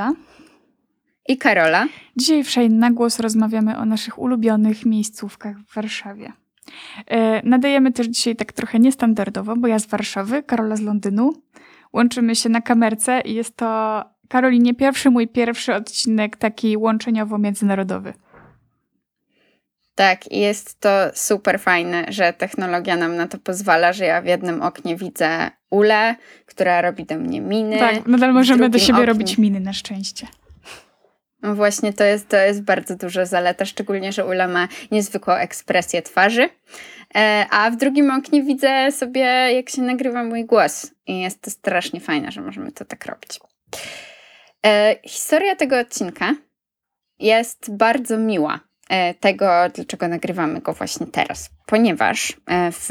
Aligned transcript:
Ula. 0.00 0.14
I 1.28 1.38
Karola. 1.38 1.86
Dzisiaj 2.16 2.44
w 2.44 2.56
na 2.70 2.90
głos 2.90 3.20
rozmawiamy 3.20 3.78
o 3.78 3.84
naszych 3.84 4.18
ulubionych 4.18 4.86
miejscówkach 4.86 5.58
w 5.58 5.74
Warszawie. 5.74 6.32
E, 7.06 7.48
nadajemy 7.48 7.92
też 7.92 8.06
dzisiaj 8.06 8.36
tak 8.36 8.52
trochę 8.52 8.78
niestandardowo, 8.78 9.56
bo 9.56 9.68
ja 9.68 9.78
z 9.78 9.86
Warszawy, 9.86 10.42
Karola 10.42 10.76
z 10.76 10.80
Londynu. 10.80 11.32
Łączymy 11.92 12.36
się 12.36 12.48
na 12.48 12.60
kamerce 12.60 13.20
i 13.20 13.34
jest 13.34 13.56
to, 13.56 14.04
Karolinie, 14.28 14.74
pierwszy 14.74 15.10
mój 15.10 15.28
pierwszy 15.28 15.74
odcinek 15.74 16.36
taki 16.36 16.76
łączeniowo-międzynarodowy. 16.76 18.12
Tak, 20.00 20.32
i 20.32 20.38
jest 20.38 20.80
to 20.80 20.90
super 21.14 21.60
fajne, 21.60 22.06
że 22.08 22.32
technologia 22.32 22.96
nam 22.96 23.16
na 23.16 23.28
to 23.28 23.38
pozwala, 23.38 23.92
że 23.92 24.04
ja 24.04 24.22
w 24.22 24.26
jednym 24.26 24.62
oknie 24.62 24.96
widzę 24.96 25.50
Ulę, 25.70 26.14
która 26.46 26.82
robi 26.82 27.04
do 27.04 27.16
mnie 27.16 27.40
miny. 27.40 27.78
Tak, 27.78 28.06
nadal 28.06 28.32
możemy 28.32 28.68
do 28.68 28.78
siebie 28.78 28.92
oknie... 28.92 29.06
robić 29.06 29.38
miny 29.38 29.60
na 29.60 29.72
szczęście. 29.72 30.26
No 31.42 31.54
właśnie, 31.54 31.92
to 31.92 32.04
jest, 32.04 32.28
to 32.28 32.36
jest 32.36 32.62
bardzo 32.62 32.96
duża 32.96 33.26
zaleta, 33.26 33.64
szczególnie, 33.64 34.12
że 34.12 34.26
Ula 34.26 34.48
ma 34.48 34.68
niezwykłą 34.90 35.34
ekspresję 35.34 36.02
twarzy. 36.02 36.48
E, 37.14 37.46
a 37.50 37.70
w 37.70 37.76
drugim 37.76 38.10
oknie 38.10 38.42
widzę 38.42 38.92
sobie, 38.92 39.20
jak 39.54 39.70
się 39.70 39.82
nagrywa 39.82 40.24
mój 40.24 40.44
głos. 40.44 40.90
I 41.06 41.20
jest 41.20 41.42
to 41.42 41.50
strasznie 41.50 42.00
fajne, 42.00 42.32
że 42.32 42.40
możemy 42.40 42.72
to 42.72 42.84
tak 42.84 43.06
robić. 43.06 43.40
E, 44.66 44.96
historia 45.04 45.56
tego 45.56 45.78
odcinka 45.78 46.34
jest 47.18 47.76
bardzo 47.76 48.18
miła. 48.18 48.69
E, 48.90 49.14
tego, 49.14 49.50
dlaczego 49.74 50.08
nagrywamy 50.08 50.60
go 50.60 50.72
właśnie 50.72 51.06
teraz. 51.06 51.50
Ponieważ 51.66 52.36
e, 52.46 52.72
w 52.72 52.88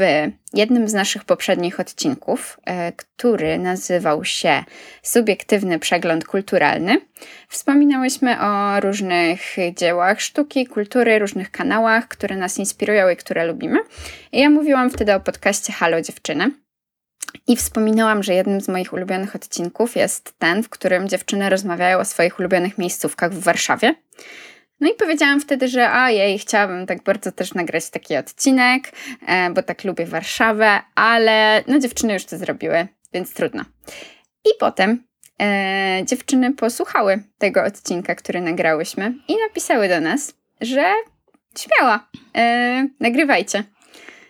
jednym 0.53 0.87
z 0.89 0.93
naszych 0.93 1.23
poprzednich 1.23 1.79
odcinków, 1.79 2.59
e, 2.65 2.91
który 2.91 3.59
nazywał 3.59 4.25
się 4.25 4.63
Subiektywny 5.03 5.79
Przegląd 5.79 6.25
Kulturalny, 6.25 7.01
wspominałyśmy 7.49 8.41
o 8.41 8.79
różnych 8.79 9.55
dziełach 9.75 10.21
sztuki, 10.21 10.67
kultury, 10.67 11.19
różnych 11.19 11.51
kanałach, 11.51 12.07
które 12.07 12.35
nas 12.35 12.57
inspirują 12.57 13.09
i 13.09 13.15
które 13.15 13.45
lubimy. 13.45 13.79
I 14.31 14.39
ja 14.39 14.49
mówiłam 14.49 14.89
wtedy 14.89 15.13
o 15.13 15.19
podcaście 15.19 15.73
Halo 15.73 16.01
Dziewczyny. 16.01 16.51
I 17.47 17.55
wspominałam, 17.55 18.23
że 18.23 18.33
jednym 18.33 18.61
z 18.61 18.67
moich 18.67 18.93
ulubionych 18.93 19.35
odcinków 19.35 19.95
jest 19.95 20.33
ten, 20.37 20.63
w 20.63 20.69
którym 20.69 21.09
dziewczyny 21.09 21.49
rozmawiają 21.49 21.99
o 21.99 22.05
swoich 22.05 22.39
ulubionych 22.39 22.77
miejscówkach 22.77 23.33
w 23.33 23.39
Warszawie. 23.39 23.95
No 24.79 24.89
i 24.89 24.93
powiedziałam 24.93 25.41
wtedy, 25.41 25.67
że 25.67 25.91
a 25.91 26.11
jej, 26.11 26.39
chciałabym 26.39 26.85
tak 26.85 27.03
bardzo 27.03 27.31
też 27.31 27.53
nagrać 27.53 27.89
taki 27.89 28.17
odcinek, 28.17 28.91
e, 29.27 29.49
bo 29.49 29.63
tak 29.63 29.83
lubię 29.83 30.05
Warszawę, 30.05 30.79
ale 30.95 31.63
no 31.67 31.79
dziewczyny 31.79 32.13
już 32.13 32.25
to 32.25 32.37
zrobiły, 32.37 32.87
więc 33.13 33.33
trudno. 33.33 33.65
I 34.45 34.49
potem 34.59 35.03
e, 35.41 36.01
dziewczyny 36.05 36.53
posłuchały 36.53 37.23
tego 37.37 37.63
odcinka, 37.63 38.15
który 38.15 38.41
nagrałyśmy 38.41 39.13
i 39.27 39.35
napisały 39.47 39.89
do 39.89 40.01
nas, 40.01 40.33
że 40.61 40.93
śmiała, 41.57 42.09
e, 42.37 42.87
nagrywajcie. 42.99 43.63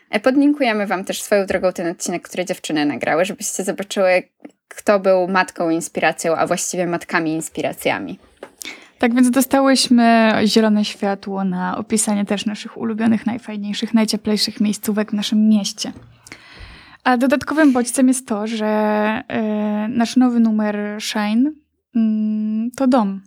E, 0.10 0.20
podlinkujemy 0.20 0.88
Wam 0.88 1.06
też 1.06 1.22
swoją 1.22 1.46
drogą 1.46 1.74
ten 1.74 1.88
odcinek, 1.88 2.24
który 2.24 2.46
dziewczyny 2.46 2.86
nagrały, 2.86 3.26
żebyście 3.26 3.64
zobaczyły, 3.64 4.24
kto 4.68 5.00
był 5.00 5.28
matką 5.28 5.70
inspiracją, 5.70 6.36
a 6.36 6.48
właściwie 6.48 6.88
matkami 6.88 7.34
inspiracjami. 7.34 8.20
Tak 9.00 9.16
więc 9.16 9.30
dostałyśmy 9.30 10.32
zielone 10.46 10.86
światło 10.86 11.44
na 11.44 11.78
opisanie 11.78 12.26
też 12.26 12.46
naszych 12.46 12.78
ulubionych, 12.78 13.26
najfajniejszych, 13.26 13.94
najcieplejszych 13.94 14.62
miejscówek 14.62 15.12
w 15.12 15.14
naszym 15.14 15.50
mieście. 15.50 15.92
A 17.04 17.18
dodatkowym 17.18 17.74
bodźcem 17.74 18.08
jest 18.08 18.28
to, 18.28 18.48
że 18.48 19.24
y, 19.86 19.88
nasz 19.88 20.16
nowy 20.16 20.40
numer 20.40 20.78
Shine 21.00 21.48
y, 21.48 22.00
to 22.76 22.88
dom. 22.88 23.22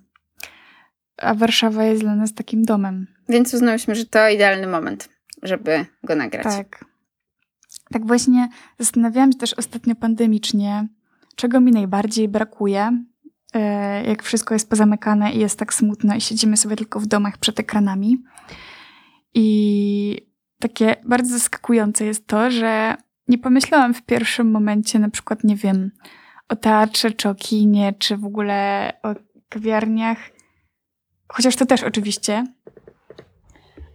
A 1.16 1.34
Warszawa 1.34 1.84
jest 1.84 2.02
dla 2.02 2.14
nas 2.14 2.34
takim 2.34 2.62
domem. 2.62 3.06
Więc 3.28 3.54
uznałyśmy, 3.54 3.94
że 3.94 4.06
to 4.06 4.28
idealny 4.28 4.66
moment, 4.66 5.08
żeby 5.42 5.86
go 6.04 6.16
nagrać. 6.16 6.44
Tak. 6.44 6.84
Tak 7.90 8.06
właśnie 8.06 8.48
zastanawiałam 8.78 9.32
się 9.32 9.38
też 9.38 9.54
ostatnio 9.54 9.94
pandemicznie, 9.94 10.88
czego 11.36 11.60
mi 11.60 11.72
najbardziej 11.72 12.28
brakuje 12.28 13.04
jak 14.06 14.22
wszystko 14.22 14.54
jest 14.54 14.70
pozamykane 14.70 15.32
i 15.32 15.38
jest 15.38 15.58
tak 15.58 15.74
smutno 15.74 16.14
i 16.14 16.20
siedzimy 16.20 16.56
sobie 16.56 16.76
tylko 16.76 17.00
w 17.00 17.06
domach 17.06 17.38
przed 17.38 17.60
ekranami. 17.60 18.22
I 19.34 20.26
takie 20.60 20.96
bardzo 21.04 21.30
zaskakujące 21.38 22.04
jest 22.04 22.26
to, 22.26 22.50
że 22.50 22.96
nie 23.28 23.38
pomyślałam 23.38 23.94
w 23.94 24.02
pierwszym 24.02 24.50
momencie 24.50 24.98
na 24.98 25.10
przykład, 25.10 25.44
nie 25.44 25.56
wiem, 25.56 25.90
o 26.48 26.56
teatrze, 26.56 27.10
czy 27.10 27.28
o 27.28 27.34
kinie, 27.34 27.94
czy 27.98 28.16
w 28.16 28.24
ogóle 28.24 28.92
o 29.02 29.14
kawiarniach. 29.48 30.18
Chociaż 31.28 31.56
to 31.56 31.66
też 31.66 31.82
oczywiście. 31.82 32.46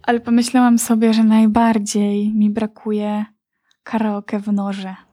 Ale 0.02 0.20
pomyślałam 0.20 0.78
sobie, 0.78 1.14
że 1.14 1.24
najbardziej 1.24 2.34
mi 2.34 2.50
brakuje 2.50 3.24
karaoke 3.82 4.38
w 4.38 4.52
norze. 4.52 5.07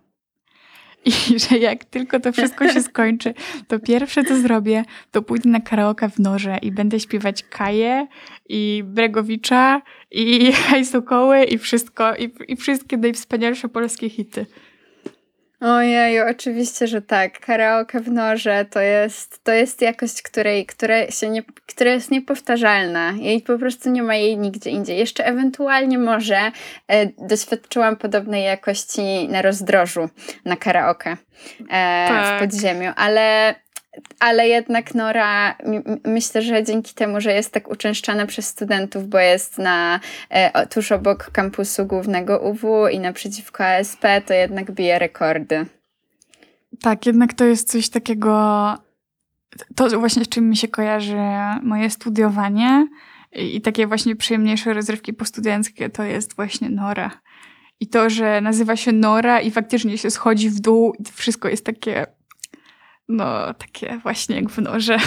I 1.05 1.11
że 1.49 1.57
jak 1.57 1.85
tylko 1.85 2.19
to 2.19 2.31
wszystko 2.31 2.73
się 2.73 2.81
skończy, 2.91 3.33
to 3.67 3.79
pierwsze 3.79 4.23
co 4.23 4.37
zrobię, 4.37 4.85
to 5.11 5.21
pójdę 5.21 5.49
na 5.49 5.59
karaoke 5.59 6.09
w 6.09 6.19
Norze 6.19 6.57
i 6.61 6.71
będę 6.71 6.99
śpiewać 6.99 7.43
Kaję 7.43 8.07
i 8.49 8.83
Bregowicza 8.85 9.81
i 10.11 10.51
Hajsokoły 10.67 11.43
i 11.43 11.57
wszystko, 11.57 12.15
i, 12.15 12.31
i 12.47 12.55
wszystkie 12.55 12.97
najwspanialsze 12.97 13.69
polskie 13.69 14.09
hity. 14.09 14.45
Ojej, 15.65 16.21
oczywiście, 16.21 16.87
że 16.87 17.01
tak. 17.01 17.39
Karaoke 17.39 17.99
w 17.99 18.11
norze 18.11 18.65
to 18.71 18.79
jest, 18.79 19.43
to 19.43 19.51
jest 19.51 19.81
jakość, 19.81 20.21
której, 20.21 20.65
która, 20.65 21.11
się 21.11 21.29
nie, 21.29 21.43
która 21.43 21.91
jest 21.91 22.11
niepowtarzalna. 22.11 23.11
Jej 23.11 23.41
po 23.41 23.57
prostu 23.57 23.89
nie 23.89 24.03
ma 24.03 24.15
jej 24.15 24.37
nigdzie 24.37 24.69
indziej. 24.69 24.97
Jeszcze 24.97 25.25
ewentualnie 25.25 25.97
może 25.97 26.51
e, 26.87 27.05
doświadczyłam 27.27 27.95
podobnej 27.95 28.43
jakości 28.43 29.27
na 29.29 29.41
rozdrożu 29.41 30.09
na 30.45 30.55
karaoke 30.55 31.17
e, 31.69 32.07
tak. 32.07 32.35
w 32.35 32.39
podziemiu, 32.39 32.91
ale 32.95 33.55
ale 34.19 34.47
jednak 34.47 34.95
Nora, 34.95 35.55
myślę, 36.05 36.41
że 36.41 36.63
dzięki 36.63 36.93
temu, 36.93 37.21
że 37.21 37.33
jest 37.33 37.51
tak 37.51 37.71
uczęszczana 37.71 38.25
przez 38.25 38.47
studentów, 38.47 39.07
bo 39.07 39.19
jest 39.19 39.57
na 39.57 39.99
e, 40.29 40.67
tuż 40.67 40.91
obok 40.91 41.31
kampusu 41.31 41.85
głównego 41.85 42.39
UW 42.39 42.87
i 42.87 42.99
naprzeciwko 42.99 43.65
ASP, 43.65 44.03
to 44.25 44.33
jednak 44.33 44.71
bije 44.71 44.99
rekordy. 44.99 45.65
Tak, 46.81 47.05
jednak 47.05 47.33
to 47.33 47.45
jest 47.45 47.71
coś 47.71 47.89
takiego, 47.89 48.31
to 49.75 49.99
właśnie 49.99 50.25
z 50.25 50.29
czym 50.29 50.49
mi 50.49 50.57
się 50.57 50.67
kojarzy 50.67 51.17
moje 51.63 51.89
studiowanie 51.89 52.87
i 53.31 53.61
takie 53.61 53.87
właśnie 53.87 54.15
przyjemniejsze 54.15 54.73
rozrywki 54.73 55.13
postudenckie, 55.13 55.89
to 55.89 56.03
jest 56.03 56.35
właśnie 56.35 56.69
Nora. 56.69 57.11
I 57.79 57.87
to, 57.87 58.09
że 58.09 58.41
nazywa 58.41 58.75
się 58.75 58.91
Nora 58.91 59.41
i 59.41 59.51
faktycznie 59.51 59.97
się 59.97 60.11
schodzi 60.11 60.49
w 60.49 60.59
dół 60.59 60.93
i 60.99 61.03
wszystko 61.11 61.49
jest 61.49 61.65
takie 61.65 62.05
no, 63.07 63.53
takie 63.53 63.97
właśnie 63.97 64.35
jak 64.35 64.49
w 64.49 64.61
norze. 64.61 64.97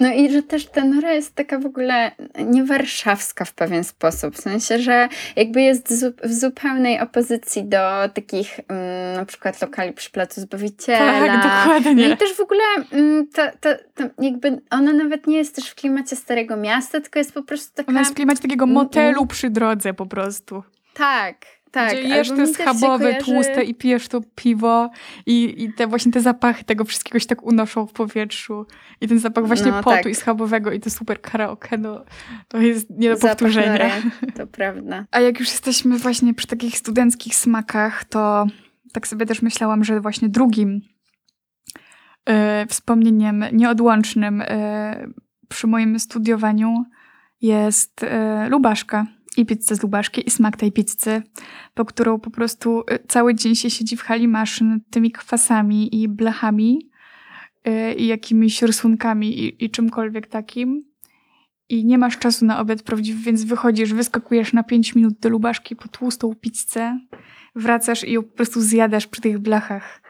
No 0.00 0.12
i 0.12 0.32
że 0.32 0.42
też 0.42 0.66
ta 0.66 0.84
nora 0.84 1.12
jest 1.12 1.34
taka 1.34 1.58
w 1.58 1.66
ogóle 1.66 2.12
niewarszawska 2.44 3.44
w 3.44 3.52
pewien 3.52 3.84
sposób. 3.84 4.34
W 4.34 4.40
sensie, 4.40 4.78
że 4.78 5.08
jakby 5.36 5.62
jest 5.62 5.94
w 6.24 6.32
zupełnej 6.32 7.00
opozycji 7.00 7.64
do 7.64 7.78
takich 8.14 8.60
um, 8.70 8.78
na 9.16 9.24
przykład 9.24 9.62
lokali 9.62 9.92
przy 9.92 10.10
Placu 10.10 10.40
Zbawiciela. 10.40 11.38
Tak, 11.38 11.42
dokładnie. 11.42 12.08
No 12.08 12.14
i 12.14 12.16
też 12.16 12.34
w 12.34 12.40
ogóle 12.40 12.62
um, 12.92 13.28
to, 13.34 13.42
to, 13.60 13.68
to 13.94 14.04
jakby 14.24 14.60
ona 14.70 14.92
nawet 14.92 15.26
nie 15.26 15.36
jest 15.36 15.54
też 15.56 15.68
w 15.68 15.74
klimacie 15.74 16.16
Starego 16.16 16.56
Miasta, 16.56 17.00
tylko 17.00 17.18
jest 17.18 17.32
po 17.32 17.42
prostu 17.42 17.74
taka... 17.74 17.90
Ona 17.90 18.00
jest 18.00 18.12
w 18.12 18.14
klimacie 18.14 18.42
takiego 18.42 18.66
motelu 18.66 19.26
przy 19.26 19.50
drodze 19.50 19.94
po 19.94 20.06
prostu. 20.06 20.62
Tak, 20.94 21.36
tak, 21.74 21.90
Gdzie 21.90 22.08
jesz 22.08 22.28
te 22.28 22.46
schabowe, 22.46 23.04
kojarzy... 23.04 23.24
tłuste 23.24 23.64
i 23.64 23.74
pijesz 23.74 24.08
to 24.08 24.20
piwo 24.34 24.90
i, 25.26 25.64
i 25.64 25.72
te 25.72 25.86
właśnie 25.86 26.12
te 26.12 26.20
zapachy 26.20 26.64
tego 26.64 26.84
wszystkiego 26.84 27.18
się 27.18 27.26
tak 27.26 27.42
unoszą 27.42 27.86
w 27.86 27.92
powietrzu. 27.92 28.66
I 29.00 29.08
ten 29.08 29.18
zapach 29.18 29.46
właśnie 29.46 29.70
no, 29.70 29.82
potu 29.82 29.96
tak. 29.96 30.06
i 30.06 30.14
schabowego 30.14 30.72
i 30.72 30.80
to 30.80 30.90
super 30.90 31.20
karaoke, 31.20 31.78
no 31.78 32.04
to 32.48 32.58
jest 32.58 32.90
nie 32.90 33.10
do 33.10 33.16
powtórzenia. 33.16 33.90
to 34.36 34.46
prawda. 34.46 35.04
A 35.10 35.20
jak 35.20 35.40
już 35.40 35.48
jesteśmy 35.48 35.98
właśnie 35.98 36.34
przy 36.34 36.46
takich 36.46 36.78
studenckich 36.78 37.34
smakach, 37.34 38.04
to 38.04 38.46
tak 38.92 39.06
sobie 39.06 39.26
też 39.26 39.42
myślałam, 39.42 39.84
że 39.84 40.00
właśnie 40.00 40.28
drugim 40.28 40.80
y, 42.28 42.66
wspomnieniem 42.68 43.44
nieodłącznym 43.52 44.40
y, 44.40 44.46
przy 45.48 45.66
moim 45.66 45.98
studiowaniu 45.98 46.84
jest 47.40 48.02
y, 48.02 48.08
Lubaszka 48.48 49.06
i 49.36 49.46
pizzę 49.46 49.76
z 49.76 49.82
Lubaszki 49.82 50.26
i 50.26 50.30
smak 50.30 50.56
tej 50.56 50.72
pizzy, 50.72 51.22
po 51.74 51.84
którą 51.84 52.20
po 52.20 52.30
prostu 52.30 52.80
y, 52.80 52.98
cały 53.08 53.34
dzień 53.34 53.54
się 53.54 53.70
siedzi 53.70 53.96
w 53.96 54.02
hali 54.02 54.28
maszyn 54.28 54.80
tymi 54.90 55.12
kwasami 55.12 56.02
i 56.02 56.08
blachami 56.08 56.90
yy, 57.64 57.94
i 57.94 58.06
jakimiś 58.06 58.62
rysunkami 58.62 59.38
i, 59.38 59.64
i 59.64 59.70
czymkolwiek 59.70 60.26
takim. 60.26 60.84
I 61.68 61.84
nie 61.84 61.98
masz 61.98 62.18
czasu 62.18 62.44
na 62.44 62.60
obiad 62.60 62.82
prawdziwy, 62.82 63.22
więc 63.22 63.44
wychodzisz, 63.44 63.92
wyskakujesz 63.92 64.52
na 64.52 64.62
5 64.62 64.94
minut 64.94 65.18
do 65.18 65.28
Lubaszki 65.28 65.76
po 65.76 65.88
tłustą 65.88 66.34
pizzę, 66.34 66.98
wracasz 67.54 68.04
i 68.04 68.12
ją 68.12 68.22
po 68.22 68.36
prostu 68.36 68.60
zjadasz 68.60 69.06
przy 69.06 69.20
tych 69.20 69.38
blachach. 69.38 70.02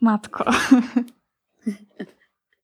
Matko. 0.00 0.44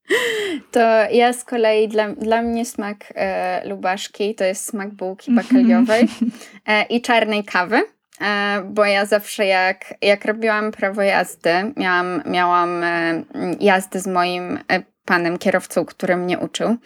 To 0.72 0.80
ja 1.10 1.32
z 1.32 1.44
kolei, 1.44 1.88
dla, 1.88 2.08
dla 2.08 2.42
mnie 2.42 2.64
smak 2.64 2.96
e, 3.14 3.68
lubaszki 3.68 4.34
to 4.34 4.44
jest 4.44 4.64
smak 4.64 4.94
bułki 4.94 5.32
bakaliowej 5.34 6.08
e, 6.66 6.82
i 6.82 7.02
czarnej 7.02 7.44
kawy. 7.44 7.82
E, 8.20 8.62
bo 8.64 8.84
ja 8.84 9.06
zawsze 9.06 9.46
jak, 9.46 9.94
jak 10.02 10.24
robiłam 10.24 10.70
prawo 10.70 11.02
jazdy, 11.02 11.50
miałam, 11.76 12.22
miałam 12.26 12.84
e, 12.84 13.22
jazdy 13.60 14.00
z 14.00 14.06
moim 14.06 14.58
e, 14.68 14.82
panem 15.04 15.38
kierowcą, 15.38 15.84
który 15.84 16.16
mnie 16.16 16.38
uczył, 16.38 16.76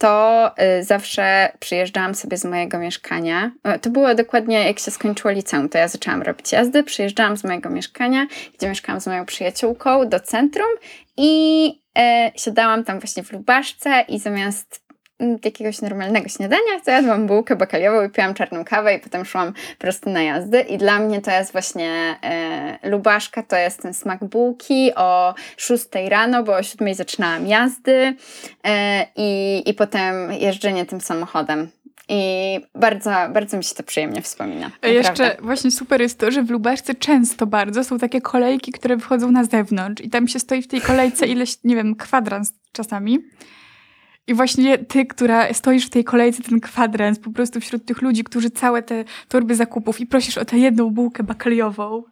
to 0.00 0.50
y, 0.78 0.84
zawsze 0.84 1.52
przyjeżdżałam 1.58 2.14
sobie 2.14 2.36
z 2.36 2.44
mojego 2.44 2.78
mieszkania. 2.78 3.50
E, 3.64 3.78
to 3.78 3.90
było 3.90 4.14
dokładnie 4.14 4.66
jak 4.66 4.78
się 4.78 4.90
skończyło 4.90 5.32
liceum, 5.32 5.68
to 5.68 5.78
ja 5.78 5.88
zaczęłam 5.88 6.22
robić 6.22 6.52
jazdy. 6.52 6.82
Przyjeżdżałam 6.84 7.36
z 7.36 7.44
mojego 7.44 7.70
mieszkania, 7.70 8.26
gdzie 8.58 8.68
mieszkałam 8.68 9.00
z 9.00 9.06
moją 9.06 9.26
przyjaciółką, 9.26 10.08
do 10.08 10.20
centrum 10.20 10.68
i 11.16 11.72
e, 11.98 12.32
siadałam 12.36 12.84
tam 12.84 13.00
właśnie 13.00 13.22
w 13.22 13.32
lubaszce 13.32 14.04
i 14.08 14.18
zamiast 14.18 14.89
jakiegoś 15.44 15.82
normalnego 15.82 16.28
śniadania, 16.28 16.80
to 16.84 16.90
jadłam 16.90 17.26
bułkę 17.26 17.56
bakaliową 17.56 18.04
i 18.04 18.10
piłam 18.10 18.34
czarną 18.34 18.64
kawę 18.64 18.94
i 18.94 18.98
potem 18.98 19.24
szłam 19.24 19.52
prosto 19.78 20.10
na 20.10 20.22
jazdy. 20.22 20.60
I 20.60 20.78
dla 20.78 20.98
mnie 20.98 21.20
to 21.20 21.30
jest 21.30 21.52
właśnie 21.52 22.16
e, 22.22 22.90
lubaszka, 22.90 23.42
to 23.42 23.56
jest 23.56 23.82
ten 23.82 23.94
smak 23.94 24.24
bułki 24.24 24.92
o 24.96 25.34
6 25.56 25.84
rano, 26.08 26.42
bo 26.42 26.56
o 26.56 26.62
7 26.62 26.94
zaczynałam 26.94 27.46
jazdy 27.46 28.16
e, 28.64 29.06
i, 29.16 29.62
i 29.66 29.74
potem 29.74 30.32
jeżdżenie 30.32 30.86
tym 30.86 31.00
samochodem. 31.00 31.68
I 32.12 32.60
bardzo, 32.74 33.10
bardzo 33.32 33.56
mi 33.56 33.64
się 33.64 33.74
to 33.74 33.82
przyjemnie 33.82 34.22
wspomina. 34.22 34.70
A 34.82 34.88
jeszcze 34.88 35.36
właśnie 35.42 35.70
super 35.70 36.00
jest 36.00 36.18
to, 36.18 36.30
że 36.30 36.42
w 36.42 36.50
Lubaszce 36.50 36.94
często 36.94 37.46
bardzo 37.46 37.84
są 37.84 37.98
takie 37.98 38.20
kolejki, 38.20 38.72
które 38.72 38.96
wychodzą 38.96 39.32
na 39.32 39.44
zewnątrz 39.44 40.02
i 40.02 40.10
tam 40.10 40.28
się 40.28 40.38
stoi 40.38 40.62
w 40.62 40.68
tej 40.68 40.80
kolejce 40.80 41.26
ileś, 41.26 41.56
nie 41.64 41.76
wiem, 41.76 41.96
kwadrans 41.96 42.52
czasami. 42.72 43.18
I 44.26 44.34
właśnie 44.34 44.78
ty, 44.78 45.06
która 45.06 45.54
stoisz 45.54 45.86
w 45.86 45.90
tej 45.90 46.04
kolejce, 46.04 46.42
ten 46.42 46.60
kwadrans, 46.60 47.18
po 47.18 47.30
prostu 47.30 47.60
wśród 47.60 47.84
tych 47.84 48.02
ludzi, 48.02 48.24
którzy 48.24 48.50
całe 48.50 48.82
te 48.82 49.04
torby 49.28 49.54
zakupów 49.54 50.00
i 50.00 50.06
prosisz 50.06 50.38
o 50.38 50.44
tę 50.44 50.58
jedną 50.58 50.90
bułkę 50.90 51.22
bakaliową. 51.22 52.02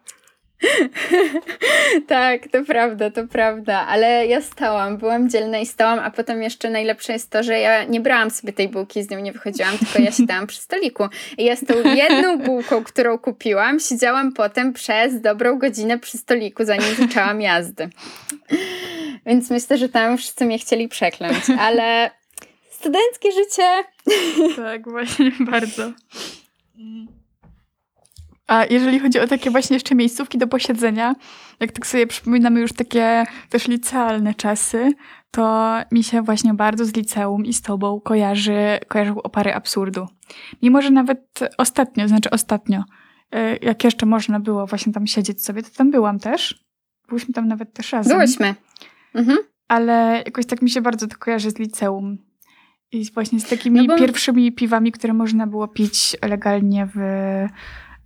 tak, 2.06 2.49
to 2.52 2.64
prawda, 2.64 3.10
to 3.10 3.26
prawda, 3.26 3.87
ale 3.87 4.26
ja 4.26 4.43
stałam, 4.43 4.96
byłam 4.96 5.31
dzielna 5.31 5.58
i 5.58 5.66
stałam, 5.66 5.99
a 5.99 6.10
potem 6.10 6.43
jeszcze 6.43 6.70
najlepsze 6.70 7.12
jest 7.12 7.31
to, 7.31 7.43
że 7.43 7.58
ja 7.58 7.84
nie 7.84 8.00
brałam 8.00 8.31
sobie 8.31 8.52
tej 8.52 8.69
bułki, 8.69 9.02
z 9.02 9.11
nią 9.11 9.20
nie 9.20 9.32
wychodziłam, 9.32 9.78
tylko 9.78 10.02
ja 10.02 10.12
siedziałam 10.12 10.46
przy 10.46 10.61
stoliku. 10.61 11.04
I 11.38 11.44
ja 11.44 11.56
z 11.56 11.64
tą 11.64 11.75
jedną 11.94 12.38
bułką, 12.38 12.84
którą 12.84 13.19
kupiłam, 13.19 13.81
siedziałam 13.81 14.32
potem 14.32 14.72
przez 14.72 15.20
dobrą 15.20 15.58
godzinę 15.58 15.99
przy 15.99 16.19
stoliku, 16.19 16.64
zanim 16.64 16.94
zaczęłam 16.94 17.40
jazdy. 17.40 17.88
Więc 19.28 19.50
myślę, 19.50 19.78
że 19.78 19.88
tam 19.88 20.19
wszyscy 20.19 20.46
mnie 20.46 20.58
chcieli 20.58 20.88
przekląć, 20.88 21.50
ale 21.66 22.10
studenckie 22.70 23.32
życie. 23.32 23.84
Tak, 24.56 24.90
właśnie, 24.90 25.32
bardzo. 25.50 25.92
A 28.46 28.64
jeżeli 28.70 29.00
chodzi 29.00 29.20
o 29.20 29.26
takie 29.26 29.50
właśnie 29.50 29.75
jeszcze 29.75 29.94
miejscówki 29.94 30.38
do 30.38 30.46
posiedzenia, 30.46 31.14
jak 31.60 31.72
tak 31.72 31.86
sobie 31.86 32.06
przypominamy 32.06 32.60
już 32.60 32.72
takie 32.72 33.26
też 33.50 33.69
licealne 33.69 34.34
czasy, 34.34 34.92
to 35.30 35.75
mi 35.92 36.04
się 36.04 36.22
właśnie 36.22 36.54
bardzo 36.54 36.84
z 36.84 36.96
liceum 36.96 37.46
i 37.46 37.52
z 37.52 37.62
tobą 37.62 38.00
kojarzy, 38.00 38.78
kojarzą 38.88 39.22
opary 39.22 39.54
absurdu. 39.54 40.06
Mimo, 40.62 40.82
że 40.82 40.90
nawet 40.90 41.40
ostatnio, 41.58 42.08
znaczy 42.08 42.30
ostatnio, 42.30 42.84
e, 43.32 43.56
jak 43.56 43.84
jeszcze 43.84 44.06
można 44.06 44.40
było 44.40 44.66
właśnie 44.66 44.92
tam 44.92 45.06
siedzieć 45.06 45.44
sobie, 45.44 45.62
to 45.62 45.69
tam 45.76 45.90
byłam 45.90 46.19
też. 46.19 46.64
Byłyśmy 47.08 47.34
tam 47.34 47.48
nawet 47.48 47.72
też 47.72 47.92
razem. 47.92 48.16
Byłyśmy. 48.16 48.54
Mhm. 49.14 49.38
Ale 49.69 50.22
jakoś 50.26 50.46
tak 50.46 50.62
mi 50.62 50.70
się 50.70 50.81
bardzo 50.81 51.06
to 51.06 51.16
kojarzy 51.19 51.50
z 51.50 51.58
liceum. 51.58 52.19
I 52.93 53.10
właśnie 53.14 53.40
z 53.40 53.49
takimi 53.49 53.81
no 53.81 53.87
bo... 53.87 53.99
pierwszymi 53.99 54.52
piwami, 54.52 54.93
które 54.93 55.12
można 55.12 55.46
było 55.46 55.69
pić 55.69 56.16
legalnie 56.22 56.88
w 56.94 56.99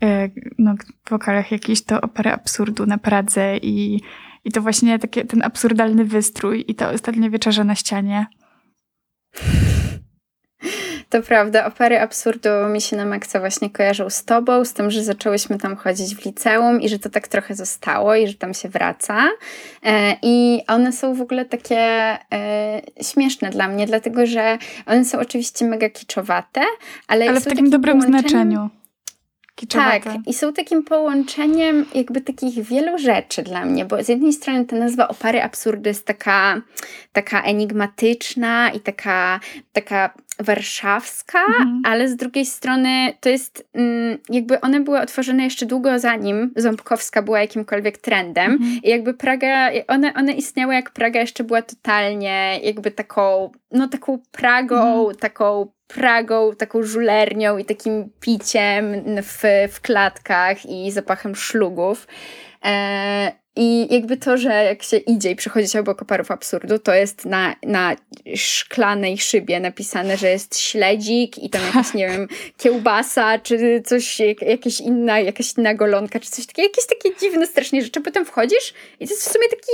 E, 0.02 0.30
no, 0.58 0.74
w 1.04 1.10
wokalach 1.10 1.52
jakiejś 1.52 1.84
to 1.84 2.00
opery 2.00 2.32
absurdu 2.32 2.86
na 2.86 2.98
Pradze 2.98 3.56
i, 3.56 4.00
i 4.44 4.52
to 4.52 4.62
właśnie 4.62 4.98
takie, 4.98 5.24
ten 5.24 5.42
absurdalny 5.42 6.04
wystrój 6.04 6.64
i 6.68 6.74
ta 6.74 6.90
ostatnia 6.90 7.30
wieczerza 7.30 7.64
na 7.64 7.74
ścianie. 7.74 8.26
To 11.12 11.22
prawda, 11.22 11.66
opery 11.66 12.00
absurdu 12.00 12.48
mi 12.70 12.80
się 12.80 12.96
na 12.96 13.06
maksa 13.06 13.40
właśnie 13.40 13.70
kojarzą 13.70 14.10
z 14.10 14.24
tobą, 14.24 14.64
z 14.64 14.72
tym, 14.72 14.90
że 14.90 15.04
zaczęłyśmy 15.04 15.58
tam 15.58 15.76
chodzić 15.76 16.14
w 16.16 16.24
liceum 16.24 16.80
i 16.80 16.88
że 16.88 16.98
to 16.98 17.10
tak 17.10 17.28
trochę 17.28 17.54
zostało 17.54 18.14
i 18.14 18.28
że 18.28 18.34
tam 18.34 18.54
się 18.54 18.68
wraca. 18.68 19.28
E, 19.84 20.16
I 20.22 20.62
one 20.66 20.92
są 20.92 21.14
w 21.14 21.20
ogóle 21.20 21.44
takie 21.44 21.78
e, 21.78 22.18
śmieszne 23.02 23.50
dla 23.50 23.68
mnie, 23.68 23.86
dlatego 23.86 24.26
że 24.26 24.58
one 24.86 25.04
są 25.04 25.18
oczywiście 25.18 25.64
mega 25.64 25.90
kiczowate, 25.90 26.60
ale, 27.08 27.28
ale 27.28 27.40
w 27.40 27.44
takim 27.44 27.70
dobrym 27.70 28.02
znaczeniu 28.02 28.70
tak, 29.68 30.02
i 30.26 30.34
są 30.34 30.52
takim 30.52 30.82
połączeniem 30.82 31.86
jakby 31.94 32.20
takich 32.20 32.64
wielu 32.64 32.98
rzeczy 32.98 33.42
dla 33.42 33.64
mnie, 33.64 33.84
bo 33.84 34.04
z 34.04 34.08
jednej 34.08 34.32
strony 34.32 34.64
ta 34.64 34.76
nazwa 34.76 35.08
opary 35.08 35.42
absurdu 35.42 35.88
jest 35.88 36.06
taka, 36.06 36.60
taka 37.12 37.42
enigmatyczna 37.42 38.70
i 38.70 38.80
taka, 38.80 39.40
taka 39.72 40.14
warszawska, 40.42 41.38
mhm. 41.38 41.82
ale 41.84 42.08
z 42.08 42.16
drugiej 42.16 42.46
strony 42.46 43.14
to 43.20 43.28
jest 43.28 43.68
mm, 43.74 44.18
jakby 44.28 44.60
one 44.60 44.80
były 44.80 45.00
otworzone 45.00 45.44
jeszcze 45.44 45.66
długo 45.66 45.98
zanim 45.98 46.52
Ząbkowska 46.56 47.22
była 47.22 47.40
jakimkolwiek 47.40 47.98
trendem 47.98 48.52
mhm. 48.52 48.80
i 48.82 48.90
jakby 48.90 49.14
Praga, 49.14 49.70
one, 49.88 50.14
one 50.14 50.32
istniały 50.32 50.74
jak 50.74 50.90
Praga 50.90 51.20
jeszcze 51.20 51.44
była 51.44 51.62
totalnie 51.62 52.60
jakby 52.62 52.90
taką, 52.90 53.50
no 53.70 53.88
taką 53.88 54.18
Pragą, 54.32 54.98
mhm. 54.98 55.16
taką 55.16 55.72
Pragą, 55.86 56.52
taką 56.58 56.82
żulernią 56.82 57.58
i 57.58 57.64
takim 57.64 58.10
piciem 58.20 58.84
w, 59.22 59.42
w 59.72 59.80
klatkach 59.80 60.66
i 60.66 60.90
zapachem 60.90 61.34
szlugów. 61.34 62.06
E, 62.64 63.41
I 63.56 63.94
jakby 63.94 64.16
to, 64.16 64.36
że 64.36 64.64
jak 64.64 64.82
się 64.82 64.96
idzie 64.96 65.30
i 65.30 65.36
przechodzi 65.36 65.68
się 65.68 65.80
obok 65.80 66.02
oparów 66.02 66.30
absurdu, 66.30 66.78
to 66.78 66.94
jest 66.94 67.24
na, 67.24 67.56
na 67.62 67.96
szklanej 68.36 69.18
szybie 69.18 69.60
napisane, 69.60 70.16
że 70.16 70.28
jest 70.28 70.58
śledzik 70.58 71.38
i 71.38 71.50
tam 71.50 71.62
jakaś, 71.66 71.94
nie 71.94 72.08
wiem, 72.08 72.28
kiełbasa, 72.62 73.38
czy 73.38 73.82
coś, 73.86 74.18
jakieś 74.40 74.80
inna, 74.80 75.20
jakaś 75.20 75.54
inna 75.58 75.74
golonka, 75.74 76.20
czy 76.20 76.30
coś 76.30 76.46
takiego, 76.46 76.68
jakieś 76.68 76.86
takie 76.86 77.16
dziwne 77.16 77.46
strasznie 77.46 77.82
rzeczy. 77.82 78.00
Potem 78.00 78.24
wchodzisz 78.24 78.74
i 79.00 79.06
to 79.06 79.14
jest 79.14 79.28
w 79.28 79.32
sumie 79.32 79.48
taki, 79.48 79.72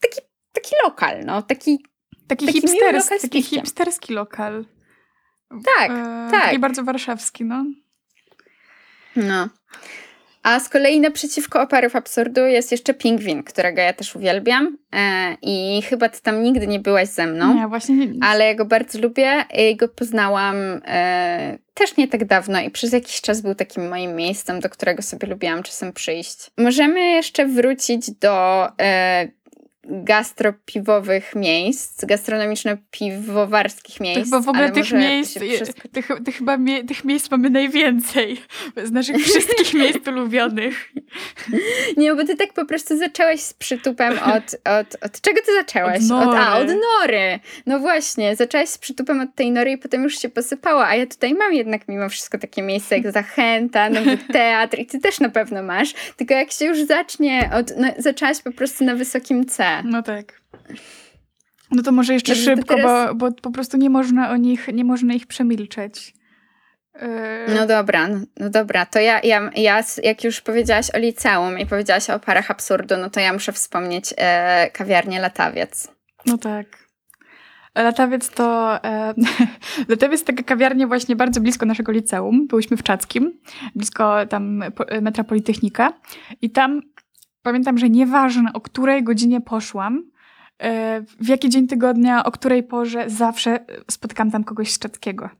taki, 0.00 0.20
taki 0.52 0.74
lokal, 0.84 1.24
no, 1.24 1.42
taki 1.42 1.78
Taki, 2.28 2.46
taki, 2.46 2.60
hipsters, 2.60 3.08
taki 3.22 3.42
hipsterski 3.42 4.12
lokal. 4.12 4.64
Tak, 5.48 5.90
e, 5.90 6.28
tak. 6.30 6.44
Taki 6.44 6.58
bardzo 6.58 6.84
warszawski, 6.84 7.44
no. 7.44 7.64
No. 9.16 9.48
A 10.42 10.60
z 10.60 10.68
kolei 10.68 11.00
naprzeciwko 11.00 11.62
operów 11.62 11.96
absurdu 11.96 12.40
jest 12.40 12.72
jeszcze 12.72 12.94
Pingwin, 12.94 13.42
którego 13.42 13.80
ja 13.80 13.92
też 13.92 14.16
uwielbiam. 14.16 14.78
E, 14.92 15.36
I 15.42 15.82
chyba 15.82 16.08
ty 16.08 16.22
tam 16.22 16.42
nigdy 16.42 16.66
nie 16.66 16.80
byłaś 16.80 17.08
ze 17.08 17.26
mną. 17.26 17.54
Nie, 17.54 17.68
właśnie 17.68 17.96
nie. 17.96 18.12
Ale 18.22 18.46
ja 18.46 18.54
go 18.54 18.64
bardzo 18.64 18.98
lubię 18.98 19.44
i 19.58 19.76
go 19.76 19.88
poznałam 19.88 20.56
e, 20.86 21.58
też 21.74 21.96
nie 21.96 22.08
tak 22.08 22.24
dawno 22.24 22.60
i 22.60 22.70
przez 22.70 22.92
jakiś 22.92 23.20
czas 23.20 23.40
był 23.40 23.54
takim 23.54 23.88
moim 23.88 24.16
miejscem, 24.16 24.60
do 24.60 24.68
którego 24.68 25.02
sobie 25.02 25.28
lubiłam 25.28 25.62
czasem 25.62 25.92
przyjść. 25.92 26.50
Możemy 26.58 27.00
jeszcze 27.00 27.46
wrócić 27.46 28.10
do 28.10 28.66
e, 28.80 29.28
gastropiwowych 29.88 31.34
miejsc, 31.34 32.04
gastronomiczno-piwowarskich 32.04 34.00
miejsc. 34.00 34.24
Chyba 34.24 34.40
w 34.40 34.48
ogóle 34.48 34.70
tych 34.70 34.92
miejsc, 34.92 35.34
tych, 35.92 36.08
tych, 36.24 36.36
chyba 36.36 36.56
mie 36.56 36.84
tych 36.84 37.04
miejsc 37.04 37.30
mamy 37.30 37.50
najwięcej 37.50 38.40
z 38.84 38.90
naszych 38.90 39.16
wszystkich 39.26 39.74
miejsc 39.74 40.08
ulubionych. 40.08 40.92
Nie, 41.96 42.14
bo 42.14 42.24
ty 42.24 42.36
tak 42.36 42.52
po 42.52 42.64
prostu 42.64 42.98
zaczęłaś 42.98 43.40
z 43.40 43.54
przytupem 43.54 44.18
od, 44.18 44.54
od, 44.54 45.04
od 45.04 45.20
czego 45.20 45.40
ty 45.46 45.54
zaczęłaś? 45.54 46.02
Od 46.02 46.08
nory. 46.08 46.28
Od, 46.28 46.36
a, 46.36 46.58
od 46.58 46.68
nory. 46.68 47.40
No 47.66 47.78
właśnie, 47.78 48.36
zaczęłaś 48.36 48.68
z 48.68 48.78
przytupem 48.78 49.20
od 49.20 49.34
tej 49.34 49.52
nory 49.52 49.70
i 49.70 49.78
potem 49.78 50.02
już 50.02 50.18
się 50.18 50.28
posypała, 50.28 50.86
a 50.86 50.94
ja 50.94 51.06
tutaj 51.06 51.34
mam 51.34 51.54
jednak 51.54 51.88
mimo 51.88 52.08
wszystko 52.08 52.38
takie 52.38 52.62
miejsce 52.62 52.98
jak 52.98 53.12
Zachęta, 53.12 53.90
Nowy 53.90 54.18
Teatr 54.32 54.78
i 54.78 54.86
ty 54.86 54.98
też 54.98 55.20
na 55.20 55.28
pewno 55.28 55.62
masz, 55.62 55.94
tylko 56.16 56.34
jak 56.34 56.52
się 56.52 56.64
już 56.64 56.82
zacznie 56.82 57.50
od, 57.54 57.72
no, 57.76 57.88
zaczęłaś 57.98 58.42
po 58.42 58.52
prostu 58.52 58.84
na 58.84 58.94
wysokim 58.94 59.46
C. 59.46 59.77
No 59.84 60.02
tak. 60.02 60.40
No 61.70 61.82
to 61.82 61.92
może 61.92 62.14
jeszcze 62.14 62.34
szybko, 62.34 62.74
teraz... 62.74 63.14
bo, 63.14 63.30
bo 63.30 63.36
po 63.42 63.50
prostu 63.50 63.76
nie 63.76 63.90
można 63.90 64.30
o 64.30 64.36
nich, 64.36 64.68
nie 64.74 64.84
można 64.84 65.14
ich 65.14 65.26
przemilczeć. 65.26 66.14
Yy... 66.94 67.54
No 67.54 67.66
dobra, 67.66 68.08
no, 68.08 68.18
no, 68.40 68.50
dobra, 68.50 68.86
to 68.86 68.98
ja, 68.98 69.20
ja, 69.20 69.50
ja, 69.56 69.84
jak 70.02 70.24
już 70.24 70.40
powiedziałaś 70.40 70.90
o 70.94 70.98
liceum 70.98 71.58
i 71.58 71.66
powiedziałaś 71.66 72.10
o 72.10 72.18
parach 72.18 72.50
absurdu, 72.50 72.96
no 72.96 73.10
to 73.10 73.20
ja 73.20 73.32
muszę 73.32 73.52
wspomnieć 73.52 74.14
e, 74.16 74.70
kawiarnię 74.70 75.20
Latawiec. 75.20 75.88
No 76.26 76.38
tak. 76.38 76.88
Latawiec 77.74 78.30
to. 78.30 78.78
E, 78.84 79.14
Latawiec 79.88 80.20
to 80.20 80.26
taka 80.26 80.42
kawiarnia 80.42 80.86
właśnie 80.86 81.16
bardzo 81.16 81.40
blisko 81.40 81.66
naszego 81.66 81.92
liceum. 81.92 82.46
Byłyśmy 82.46 82.76
w 82.76 82.82
Czackim, 82.82 83.40
blisko 83.74 84.26
tam 84.26 84.64
metropolitechnika. 85.02 85.92
I 86.42 86.50
tam 86.50 86.82
pamiętam, 87.42 87.78
że 87.78 87.90
nieważne 87.90 88.52
o 88.52 88.60
której 88.60 89.04
godzinie 89.04 89.40
poszłam, 89.40 90.10
e, 90.58 91.00
w 91.00 91.28
jaki 91.28 91.48
dzień 91.48 91.66
tygodnia, 91.66 92.24
o 92.24 92.30
której 92.30 92.62
porze 92.62 93.10
zawsze 93.10 93.66
spotkam 93.90 94.30
tam 94.30 94.44
kogoś 94.44 94.72
z. 94.72 95.30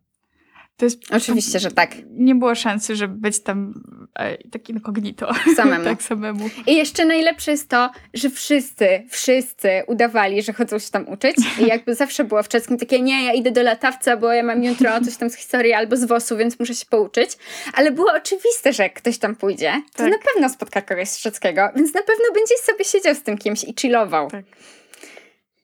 To 0.78 0.84
jest, 0.84 0.98
Oczywiście, 1.10 1.60
że 1.60 1.70
tak. 1.70 1.96
Nie 2.10 2.34
było 2.34 2.54
szansy, 2.54 2.96
żeby 2.96 3.14
być 3.14 3.42
tam 3.42 3.74
e, 4.18 4.48
taki 4.50 4.72
incognito. 4.72 5.34
Samemu. 5.56 5.84
tak 5.84 6.02
samemu. 6.02 6.50
I 6.66 6.76
jeszcze 6.76 7.04
najlepsze 7.04 7.50
jest 7.50 7.68
to, 7.68 7.90
że 8.14 8.30
wszyscy, 8.30 9.02
wszyscy 9.10 9.82
udawali, 9.86 10.42
że 10.42 10.52
chodzą 10.52 10.78
się 10.78 10.90
tam 10.90 11.08
uczyć. 11.08 11.36
I 11.60 11.66
jakby 11.66 11.94
zawsze 11.94 12.24
było 12.24 12.42
w 12.42 12.48
czeskim 12.48 12.78
takie, 12.78 13.00
nie, 13.00 13.24
ja 13.24 13.32
idę 13.32 13.50
do 13.50 13.62
latawca, 13.62 14.16
bo 14.16 14.32
ja 14.32 14.42
mam 14.42 14.64
jutro 14.64 15.00
coś 15.04 15.16
tam 15.16 15.30
z 15.30 15.36
historii 15.36 15.72
albo 15.72 15.96
z 15.96 16.04
WOS-u, 16.04 16.36
więc 16.36 16.60
muszę 16.60 16.74
się 16.74 16.86
pouczyć. 16.86 17.30
Ale 17.74 17.90
było 17.90 18.12
oczywiste, 18.16 18.72
że 18.72 18.82
jak 18.82 18.94
ktoś 18.94 19.18
tam 19.18 19.36
pójdzie, 19.36 19.72
to 19.92 19.98
tak. 19.98 20.10
na 20.10 20.18
pewno 20.18 20.48
spotka 20.48 20.82
kogoś 20.82 21.08
z 21.08 21.20
czeckiego, 21.20 21.68
więc 21.76 21.94
na 21.94 22.02
pewno 22.02 22.24
będzie 22.34 22.54
sobie 22.56 22.84
siedział 22.84 23.14
z 23.14 23.22
tym 23.22 23.38
kimś 23.38 23.64
i 23.64 23.74
chillował. 23.80 24.30
Tak. 24.30 24.44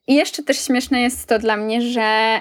I 0.06 0.14
jeszcze 0.14 0.42
też 0.42 0.64
śmieszne 0.64 1.00
jest 1.00 1.26
to 1.26 1.38
dla 1.38 1.56
mnie, 1.56 1.82
że 1.82 2.40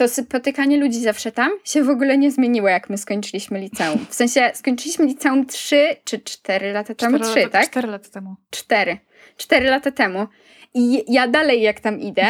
to 0.00 0.08
spotykanie 0.08 0.76
ludzi 0.76 1.00
zawsze 1.00 1.32
tam 1.32 1.50
się 1.64 1.84
w 1.84 1.88
ogóle 1.88 2.18
nie 2.18 2.30
zmieniło, 2.30 2.68
jak 2.68 2.90
my 2.90 2.98
skończyliśmy 2.98 3.60
liceum. 3.60 4.06
W 4.10 4.14
sensie 4.14 4.50
skończyliśmy 4.54 5.06
liceum 5.06 5.46
3 5.46 5.96
czy 6.04 6.18
4 6.18 6.72
lata 6.72 6.94
temu? 6.94 7.18
3, 7.18 7.40
lata, 7.40 7.50
tak? 7.50 7.70
4 7.70 7.88
lata 7.88 8.08
temu. 8.08 8.36
4. 8.50 8.98
4 9.36 9.70
lata 9.70 9.90
temu. 9.90 10.26
I 10.74 11.12
ja 11.12 11.28
dalej, 11.28 11.62
jak 11.62 11.80
tam 11.80 12.00
idę, 12.00 12.26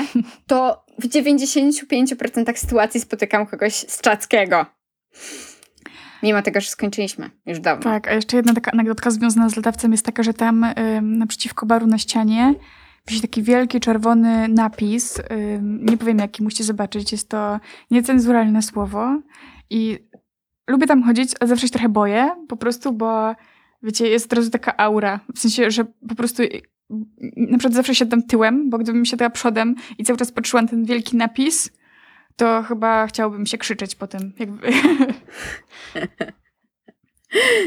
to 0.46 0.84
w 0.98 1.08
95% 1.08 2.56
sytuacji 2.56 3.00
spotykam 3.00 3.46
kogoś 3.46 3.74
z 3.74 4.00
czackiego. 4.00 4.66
Mimo 6.22 6.42
tego, 6.42 6.60
że 6.60 6.68
skończyliśmy 6.68 7.30
już 7.46 7.60
dawno. 7.60 7.84
Tak, 7.84 8.08
a 8.08 8.12
jeszcze 8.14 8.36
jedna 8.36 8.54
taka 8.54 8.70
anegdotka 8.70 9.10
związana 9.10 9.48
z 9.48 9.56
latawcem 9.56 9.92
jest 9.92 10.06
taka, 10.06 10.22
że 10.22 10.34
tam 10.34 10.64
ym, 10.64 11.18
naprzeciwko 11.18 11.66
baru 11.66 11.86
na 11.86 11.98
ścianie 11.98 12.54
wisi 13.09 13.21
taki 13.23 13.42
wielki 13.42 13.80
czerwony 13.80 14.49
napis. 14.49 15.23
Nie 15.61 15.97
powiem 15.97 16.19
jaki, 16.19 16.42
musicie 16.42 16.64
zobaczyć. 16.64 17.12
Jest 17.12 17.28
to 17.28 17.61
niecenzuralne 17.90 18.62
słowo 18.62 19.21
i 19.71 19.99
lubię 20.69 20.87
tam 20.87 21.02
chodzić, 21.02 21.33
a 21.40 21.47
zawsze 21.47 21.66
się 21.66 21.73
trochę 21.73 21.88
boję, 21.88 22.30
po 22.49 22.57
prostu, 22.57 22.92
bo 22.92 23.35
wiecie, 23.83 24.09
jest 24.09 24.26
od 24.26 24.33
razu 24.33 24.50
taka 24.50 24.76
aura. 24.76 25.21
W 25.35 25.38
sensie, 25.38 25.71
że 25.71 25.85
po 26.09 26.14
prostu 26.14 26.42
na 27.37 27.59
przykład 27.59 27.75
zawsze 27.75 27.95
siadam 27.95 28.23
tyłem, 28.23 28.71
bo 28.71 28.78
gdybym 28.78 29.04
siadała 29.04 29.30
przodem 29.30 29.75
i 29.99 30.04
cały 30.04 30.19
czas 30.19 30.33
patrzyłam 30.33 30.69
ten 30.69 30.85
wielki 30.85 31.16
napis, 31.16 31.71
to 32.37 32.62
chyba 32.62 33.07
chciałabym 33.07 33.47
się 33.47 33.59
krzyczeć 33.59 33.95
po 33.95 34.07
tym. 34.07 34.33
Jakby. 34.38 34.69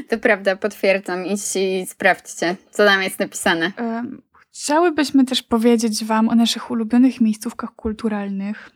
To 0.10 0.18
prawda, 0.18 0.56
potwierdzam. 0.56 1.26
Idźcie 1.26 1.80
i 1.82 1.86
sprawdźcie, 1.86 2.56
co 2.72 2.86
tam 2.86 3.04
jest 3.04 3.20
napisane. 3.20 3.72
Chciałybyśmy 4.54 5.26
też 5.26 5.44
powiedzieć 5.44 6.06
Wam 6.06 6.30
o 6.30 6.36
naszych 6.36 6.72
ulubionych 6.72 7.22
miejscówkach 7.22 7.76
kulturalnych. 7.76 8.72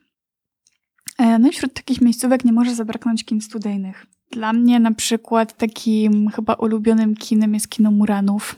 E, 1.18 1.40
no 1.40 1.48
i 1.48 1.52
wśród 1.52 1.74
takich 1.74 2.02
miejscówek 2.02 2.46
nie 2.46 2.54
może 2.54 2.76
zabraknąć 2.76 3.26
kin 3.26 3.42
studyjnych. 3.42 4.06
Dla 4.32 4.54
mnie 4.54 4.80
na 4.80 4.92
przykład 4.92 5.58
takim 5.58 6.30
chyba 6.30 6.54
ulubionym 6.54 7.16
kinem 7.16 7.54
jest 7.54 7.70
kino 7.70 7.92
Muranów, 7.92 8.56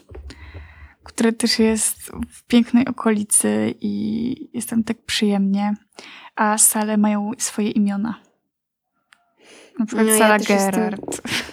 które 1.03 1.33
też 1.33 1.59
jest 1.59 2.11
w 2.29 2.43
pięknej 2.43 2.87
okolicy 2.87 3.75
i 3.81 4.49
jest 4.53 4.69
tam 4.69 4.83
tak 4.83 4.97
przyjemnie, 5.05 5.73
a 6.35 6.57
sale 6.57 6.97
mają 6.97 7.31
swoje 7.37 7.71
imiona. 7.71 8.15
Na 9.79 9.85
przykład 9.85 10.07
no, 10.07 10.17
sala 10.17 10.37
ja 10.37 10.39
Gerard. 10.39 11.01
Jestem 11.05 11.48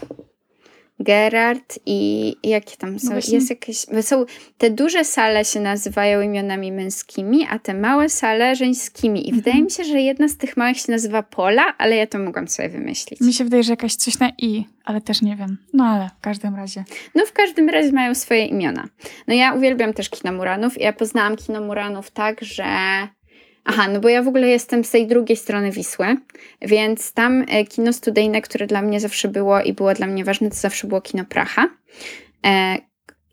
Gerard 1.00 1.78
i 1.86 2.36
jakie 2.42 2.76
tam 2.76 2.98
są? 2.98 3.10
No 3.10 3.16
jest 3.32 3.50
jakieś, 3.50 3.86
są, 4.00 4.24
te 4.58 4.70
duże 4.70 5.04
sale 5.04 5.44
się 5.44 5.60
nazywają 5.60 6.20
imionami 6.20 6.72
męskimi, 6.72 7.46
a 7.50 7.58
te 7.58 7.74
małe 7.74 8.08
sale 8.08 8.56
żeńskimi. 8.56 9.20
I 9.20 9.30
mhm. 9.30 9.42
wydaje 9.42 9.64
mi 9.64 9.70
się, 9.70 9.84
że 9.84 10.00
jedna 10.00 10.28
z 10.28 10.36
tych 10.36 10.56
małych 10.56 10.78
się 10.78 10.92
nazywa 10.92 11.22
Pola, 11.22 11.74
ale 11.78 11.96
ja 11.96 12.06
to 12.06 12.18
mogłam 12.18 12.48
sobie 12.48 12.68
wymyślić. 12.68 13.20
Mi 13.20 13.32
się 13.32 13.44
wydaje, 13.44 13.62
że 13.62 13.72
jakaś 13.72 13.94
coś 13.94 14.18
na 14.18 14.32
i, 14.38 14.64
ale 14.84 15.00
też 15.00 15.22
nie 15.22 15.36
wiem. 15.36 15.58
No 15.72 15.84
ale 15.84 16.10
w 16.18 16.20
każdym 16.20 16.54
razie. 16.54 16.84
No 17.14 17.26
w 17.26 17.32
każdym 17.32 17.68
razie 17.68 17.92
mają 17.92 18.14
swoje 18.14 18.46
imiona. 18.46 18.88
No 19.26 19.34
ja 19.34 19.54
uwielbiam 19.54 19.92
też 19.92 20.10
kino 20.10 20.32
Muranów. 20.32 20.80
Ja 20.80 20.92
poznałam 20.92 21.36
kino 21.36 21.60
Muranów 21.60 22.10
tak, 22.10 22.44
że 22.44 22.64
Aha, 23.68 23.88
no 23.88 24.00
bo 24.00 24.08
ja 24.08 24.22
w 24.22 24.28
ogóle 24.28 24.48
jestem 24.48 24.84
z 24.84 24.90
tej 24.90 25.06
drugiej 25.06 25.36
strony 25.36 25.70
Wisły, 25.70 26.16
więc 26.62 27.12
tam 27.12 27.44
e, 27.48 27.64
kino 27.64 27.92
studyjne, 27.92 28.42
które 28.42 28.66
dla 28.66 28.82
mnie 28.82 29.00
zawsze 29.00 29.28
było 29.28 29.60
i 29.62 29.72
było 29.72 29.94
dla 29.94 30.06
mnie 30.06 30.24
ważne, 30.24 30.50
to 30.50 30.56
zawsze 30.56 30.86
było 30.86 31.00
kino 31.00 31.24
Pracha. 31.24 31.68
E, 32.46 32.78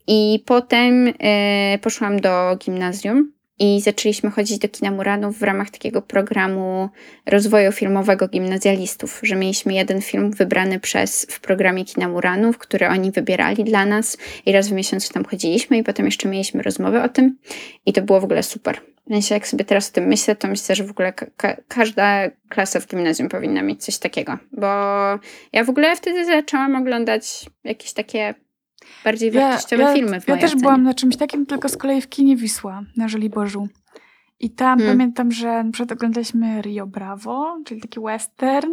I 0.06 0.42
potem 0.46 1.12
e, 1.18 1.78
poszłam 1.78 2.20
do 2.20 2.56
gimnazjum 2.56 3.32
i 3.58 3.80
zaczęliśmy 3.80 4.30
chodzić 4.30 4.58
do 4.58 4.68
kina 4.68 4.90
Muranów 4.90 5.38
w 5.38 5.42
ramach 5.42 5.70
takiego 5.70 6.02
programu 6.02 6.88
rozwoju 7.26 7.72
filmowego 7.72 8.28
gimnazjalistów, 8.28 9.20
że 9.22 9.36
mieliśmy 9.36 9.74
jeden 9.74 10.02
film 10.02 10.30
wybrany 10.30 10.80
przez 10.80 11.26
w 11.30 11.40
programie 11.40 11.84
kina 11.84 12.08
Muranów, 12.08 12.58
który 12.58 12.88
oni 12.88 13.10
wybierali 13.10 13.64
dla 13.64 13.86
nas 13.86 14.18
i 14.46 14.52
raz 14.52 14.68
w 14.68 14.72
miesiącu 14.72 15.12
tam 15.12 15.24
chodziliśmy 15.24 15.78
i 15.78 15.82
potem 15.82 16.06
jeszcze 16.06 16.28
mieliśmy 16.28 16.62
rozmowę 16.62 17.02
o 17.02 17.08
tym 17.08 17.38
i 17.86 17.92
to 17.92 18.02
było 18.02 18.20
w 18.20 18.24
ogóle 18.24 18.42
super. 18.42 18.80
W 19.06 19.12
sensie, 19.12 19.34
jak 19.34 19.48
sobie 19.48 19.64
teraz 19.64 19.90
o 19.90 19.92
tym 19.92 20.04
myślę, 20.04 20.36
to 20.36 20.48
myślę, 20.48 20.74
że 20.74 20.84
w 20.84 20.90
ogóle 20.90 21.12
ka 21.12 21.56
każda 21.68 22.30
klasa 22.48 22.80
w 22.80 22.86
gimnazjum 22.86 23.28
powinna 23.28 23.62
mieć 23.62 23.84
coś 23.84 23.98
takiego. 23.98 24.38
Bo 24.52 24.66
ja 25.52 25.64
w 25.64 25.70
ogóle 25.70 25.96
wtedy 25.96 26.24
zaczęłam 26.24 26.76
oglądać 26.76 27.46
jakieś 27.64 27.92
takie 27.92 28.34
bardziej 29.04 29.30
wartościowe 29.30 29.82
ja, 29.82 29.94
filmy. 29.94 30.20
W 30.20 30.28
ja 30.28 30.36
też 30.36 30.44
ocenie. 30.44 30.62
byłam 30.62 30.82
na 30.82 30.94
czymś 30.94 31.16
takim, 31.16 31.46
tylko 31.46 31.68
z 31.68 31.76
kolei 31.76 32.00
w 32.00 32.08
kinie 32.08 32.36
Wisła 32.36 32.82
na 32.96 33.08
Żoliborzu. 33.08 33.68
I 34.40 34.50
tam 34.50 34.78
hmm. 34.78 34.96
pamiętam, 34.96 35.32
że 35.32 35.64
przed 35.72 35.92
oglądaliśmy 35.92 36.62
Rio 36.62 36.86
Bravo, 36.86 37.58
czyli 37.64 37.80
taki 37.80 38.00
western. 38.00 38.72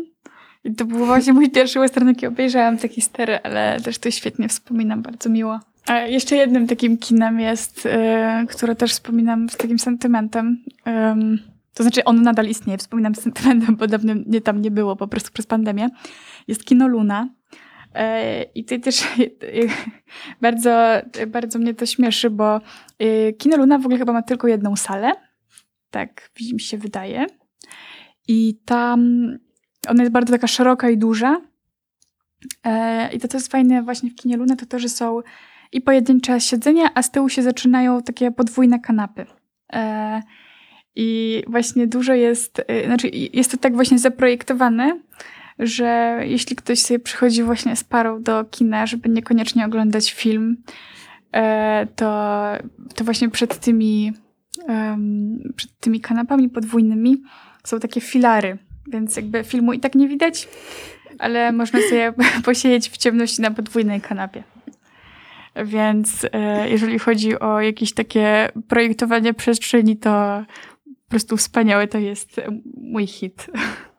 I 0.63 0.75
to 0.75 0.85
był 0.85 1.05
właśnie 1.05 1.33
mój 1.33 1.49
pierwszy 1.49 1.79
western, 1.79 2.07
jaki 2.07 2.27
obejrzałam, 2.27 2.77
taki 2.77 3.01
stary, 3.01 3.39
ale 3.43 3.77
też 3.83 3.97
to 3.97 4.11
świetnie 4.11 4.47
wspominam, 4.47 5.01
bardzo 5.01 5.29
miło. 5.29 5.59
A 5.87 5.99
jeszcze 5.99 6.35
jednym 6.35 6.67
takim 6.67 6.97
kinem 6.97 7.39
jest, 7.39 7.85
yy, 7.85 8.47
które 8.47 8.75
też 8.75 8.91
wspominam 8.91 9.49
z 9.49 9.57
takim 9.57 9.79
sentymentem. 9.79 10.63
Yy, 10.85 10.93
to 11.73 11.83
znaczy, 11.83 12.03
on 12.03 12.21
nadal 12.21 12.45
istnieje, 12.47 12.77
wspominam 12.77 13.15
z 13.15 13.21
sentymentem, 13.21 13.75
bo 13.75 13.87
dawno 13.87 14.13
mnie 14.15 14.41
tam 14.41 14.61
nie 14.61 14.71
było 14.71 14.95
po 14.95 15.07
prostu 15.07 15.31
przez 15.31 15.45
pandemię. 15.45 15.89
Jest 16.47 16.65
kino 16.65 16.87
Luna. 16.87 17.29
Yy, 17.95 18.43
I 18.55 18.63
tutaj 18.63 18.81
też 18.81 19.03
bardzo, 20.41 21.01
bardzo 21.27 21.59
mnie 21.59 21.73
to 21.73 21.85
śmieszy, 21.85 22.29
bo 22.29 22.61
yy, 22.99 23.33
kino 23.33 23.57
Luna 23.57 23.77
w 23.77 23.85
ogóle 23.85 23.97
chyba 23.97 24.13
ma 24.13 24.21
tylko 24.21 24.47
jedną 24.47 24.75
salę. 24.75 25.11
Tak 25.91 26.31
mi 26.53 26.59
się 26.59 26.77
wydaje. 26.77 27.25
I 28.27 28.59
tam 28.65 29.27
ona 29.87 30.03
jest 30.03 30.13
bardzo 30.13 30.33
taka 30.33 30.47
szeroka 30.47 30.89
i 30.89 30.97
duża. 30.97 31.41
Yy, 32.65 32.71
I 33.13 33.19
to, 33.19 33.27
co 33.27 33.37
jest 33.37 33.51
fajne 33.51 33.83
właśnie 33.83 34.09
w 34.09 34.15
kinie 34.15 34.37
Luna, 34.37 34.55
to 34.55 34.65
to, 34.65 34.79
że 34.79 34.89
są 34.89 35.21
i 35.71 35.81
pojedyncze 35.81 36.41
siedzenia, 36.41 36.89
a 36.95 37.03
z 37.03 37.11
tyłu 37.11 37.29
się 37.29 37.43
zaczynają 37.43 38.03
takie 38.03 38.31
podwójne 38.31 38.79
kanapy. 38.79 39.25
E, 39.73 40.21
I 40.95 41.43
właśnie 41.47 41.87
dużo 41.87 42.13
jest, 42.13 42.61
e, 42.67 42.85
znaczy 42.85 43.09
jest 43.13 43.51
to 43.51 43.57
tak 43.57 43.75
właśnie 43.75 43.99
zaprojektowane, 43.99 44.99
że 45.61 46.21
jeśli 46.23 46.55
ktoś 46.55 46.79
sobie 46.79 46.99
przychodzi 46.99 47.43
właśnie 47.43 47.75
z 47.75 47.83
parą 47.83 48.23
do 48.23 48.45
kina, 48.45 48.85
żeby 48.85 49.09
niekoniecznie 49.09 49.65
oglądać 49.65 50.13
film, 50.13 50.57
e, 51.31 51.87
to, 51.95 52.43
to 52.95 53.03
właśnie 53.03 53.29
przed 53.29 53.59
tymi, 53.59 54.13
przed 55.55 55.79
tymi 55.79 56.01
kanapami 56.01 56.49
podwójnymi 56.49 57.23
są 57.63 57.79
takie 57.79 58.01
filary, 58.01 58.57
więc 58.87 59.15
jakby 59.15 59.43
filmu 59.43 59.73
i 59.73 59.79
tak 59.79 59.95
nie 59.95 60.07
widać, 60.07 60.47
ale 61.19 61.51
można 61.51 61.79
sobie 61.81 62.13
posiedzieć 62.45 62.89
w 62.89 62.97
ciemności 62.97 63.41
na 63.41 63.51
podwójnej 63.51 64.01
kanapie. 64.01 64.43
Więc 65.65 66.27
e, 66.33 66.69
jeżeli 66.69 66.99
chodzi 66.99 67.39
o 67.39 67.61
jakieś 67.61 67.93
takie 67.93 68.49
projektowanie 68.67 69.33
przestrzeni, 69.33 69.97
to 69.97 70.43
po 70.85 71.09
prostu 71.09 71.37
wspaniałe 71.37 71.87
to 71.87 71.97
jest 71.97 72.41
mój 72.77 73.07
hit. 73.07 73.47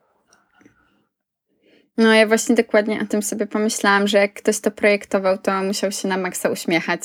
No 1.97 2.13
ja 2.13 2.27
właśnie 2.27 2.55
dokładnie 2.55 3.01
o 3.01 3.05
tym 3.05 3.23
sobie 3.23 3.47
pomyślałam, 3.47 4.07
że 4.07 4.17
jak 4.17 4.33
ktoś 4.33 4.59
to 4.59 4.71
projektował, 4.71 5.37
to 5.37 5.63
musiał 5.63 5.91
się 5.91 6.07
na 6.07 6.17
maksa 6.17 6.49
uśmiechać. 6.49 7.01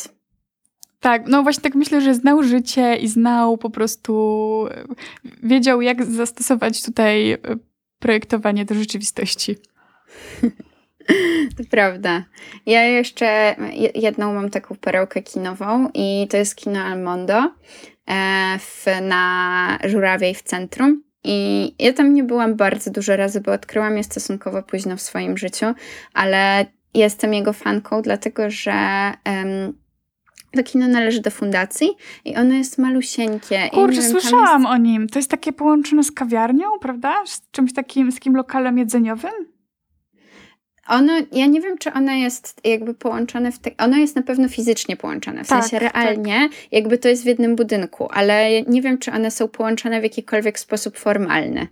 Tak, 1.00 1.22
no 1.26 1.42
właśnie 1.42 1.62
tak 1.62 1.74
myślę, 1.74 2.00
że 2.00 2.14
znał 2.14 2.42
życie 2.42 2.96
i 2.96 3.08
znał 3.08 3.58
po 3.58 3.70
prostu, 3.70 4.64
wiedział 5.42 5.82
jak 5.82 6.04
zastosować 6.04 6.82
tutaj 6.82 7.38
projektowanie 7.98 8.64
do 8.64 8.74
rzeczywistości. 8.74 9.56
To 11.56 11.64
prawda. 11.70 12.24
Ja 12.66 12.84
jeszcze 12.84 13.56
jedną 13.94 14.34
mam 14.34 14.50
taką 14.50 14.76
perełkę 14.76 15.22
kinową 15.22 15.90
i 15.94 16.26
to 16.30 16.36
jest 16.36 16.56
kino 16.56 16.80
Almondo 16.80 17.54
e, 18.06 18.58
w, 18.58 18.86
na 19.02 19.78
Żurawiej 19.84 20.34
w 20.34 20.42
centrum. 20.42 21.02
I 21.30 21.74
ja 21.78 21.92
tam 21.92 22.14
nie 22.14 22.24
byłam 22.24 22.54
bardzo 22.54 22.90
dużo 22.90 23.16
razy, 23.16 23.40
bo 23.40 23.52
odkryłam 23.52 23.96
je 23.96 24.04
stosunkowo 24.04 24.62
późno 24.62 24.96
w 24.96 25.00
swoim 25.00 25.38
życiu, 25.38 25.66
ale 26.14 26.66
jestem 26.94 27.34
jego 27.34 27.52
fanką, 27.52 28.02
dlatego 28.02 28.50
że 28.50 28.72
um, 29.26 29.74
To 30.56 30.62
kino 30.62 30.88
należy 30.88 31.20
do 31.20 31.30
fundacji 31.30 31.88
i 32.24 32.36
ono 32.36 32.54
jest 32.54 32.78
malusieńkie. 32.78 33.70
Kurczę, 33.72 34.02
słyszałam 34.02 34.62
jest... 34.62 34.72
o 34.72 34.76
nim. 34.76 35.08
To 35.08 35.18
jest 35.18 35.30
takie 35.30 35.52
połączone 35.52 36.04
z 36.04 36.12
kawiarnią, 36.12 36.66
prawda? 36.80 37.14
Z 37.26 37.50
czymś 37.50 37.72
takim, 37.72 38.12
z 38.12 38.14
takim 38.14 38.36
lokalem 38.36 38.78
jedzeniowym? 38.78 39.57
Ono, 40.88 41.12
ja 41.32 41.46
nie 41.46 41.60
wiem, 41.60 41.78
czy 41.78 41.92
ono 41.92 42.12
jest 42.12 42.60
jakby 42.64 42.94
połączone 42.94 43.52
w 43.52 43.58
te, 43.58 43.70
ono 43.78 43.96
jest 43.96 44.16
na 44.16 44.22
pewno 44.22 44.48
fizycznie 44.48 44.96
połączone, 44.96 45.44
w 45.44 45.48
tak, 45.48 45.64
sensie 45.64 45.88
realnie, 45.88 46.48
tak. 46.50 46.72
jakby 46.72 46.98
to 46.98 47.08
jest 47.08 47.22
w 47.22 47.26
jednym 47.26 47.56
budynku, 47.56 48.08
ale 48.10 48.62
nie 48.62 48.82
wiem, 48.82 48.98
czy 48.98 49.12
one 49.12 49.30
są 49.30 49.48
połączone 49.48 50.00
w 50.00 50.02
jakikolwiek 50.02 50.58
sposób 50.58 50.98
formalny. 50.98 51.66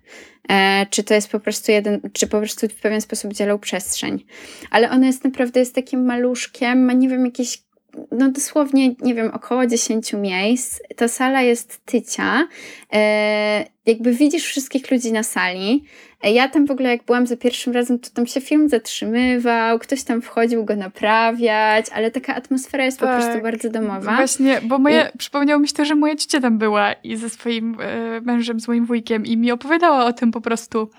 E, 0.49 0.87
czy 0.91 1.05
to 1.05 1.15
jest 1.15 1.31
po 1.31 1.41
prostu 1.41 1.73
jeden, 1.73 2.01
czy 2.13 2.27
po 2.27 2.39
prostu 2.39 2.69
w 2.69 2.75
pewien 2.75 3.01
sposób 3.01 3.33
dzielą 3.33 3.59
przestrzeń. 3.59 4.25
Ale 4.71 4.91
ono 4.91 5.07
jest 5.07 5.25
naprawdę 5.25 5.61
jest 5.61 5.75
takim 5.75 6.05
maluszkiem, 6.05 6.85
ma 6.85 6.93
nie 6.93 7.09
wiem, 7.09 7.25
jakieś 7.25 7.67
no 8.13 8.31
dosłownie, 8.31 8.95
nie 9.01 9.15
wiem, 9.15 9.31
około 9.35 9.67
10 9.67 10.13
miejsc. 10.13 10.81
Ta 10.97 11.09
sala 11.09 11.43
jest 11.43 11.85
tycia. 11.85 12.49
E, 12.93 13.65
jakby 13.87 14.13
widzisz 14.13 14.45
wszystkich 14.45 14.91
ludzi 14.91 15.13
na 15.13 15.23
sali. 15.23 15.85
E, 16.23 16.33
ja 16.33 16.49
tam 16.49 16.67
w 16.67 16.71
ogóle, 16.71 16.89
jak 16.89 17.05
byłam 17.05 17.27
za 17.27 17.37
pierwszym 17.37 17.73
razem, 17.73 17.99
to 17.99 18.11
tam 18.11 18.27
się 18.27 18.41
film 18.41 18.69
zatrzymywał, 18.69 19.79
ktoś 19.79 20.03
tam 20.03 20.23
wchodził 20.23 20.65
go 20.65 20.77
naprawiać, 20.77 21.87
ale 21.95 22.11
taka 22.11 22.35
atmosfera 22.35 22.85
jest 22.85 22.99
tak. 22.99 23.09
po 23.09 23.15
prostu 23.15 23.33
tak. 23.33 23.43
bardzo 23.43 23.71
domowa. 23.71 24.17
Właśnie, 24.17 24.61
bo 24.63 24.79
moje, 24.79 25.11
I... 25.15 25.19
przypomniało 25.19 25.61
mi 25.61 25.69
się 25.69 25.75
to, 25.75 25.85
że 25.85 25.95
moja 25.95 26.17
ciocia 26.17 26.41
tam 26.41 26.59
była 26.59 26.93
i 26.93 27.17
ze 27.17 27.31
swoim 27.31 27.77
e, 27.81 28.21
mężem, 28.21 28.61
z 28.61 28.69
moim 28.69 28.87
wujkiem 28.87 29.27
i 29.27 29.37
mi 29.37 29.53
opowiadała 29.53 30.05
o 30.05 30.13
tym 30.13 30.31
po 30.31 30.41
prostu 30.41 30.91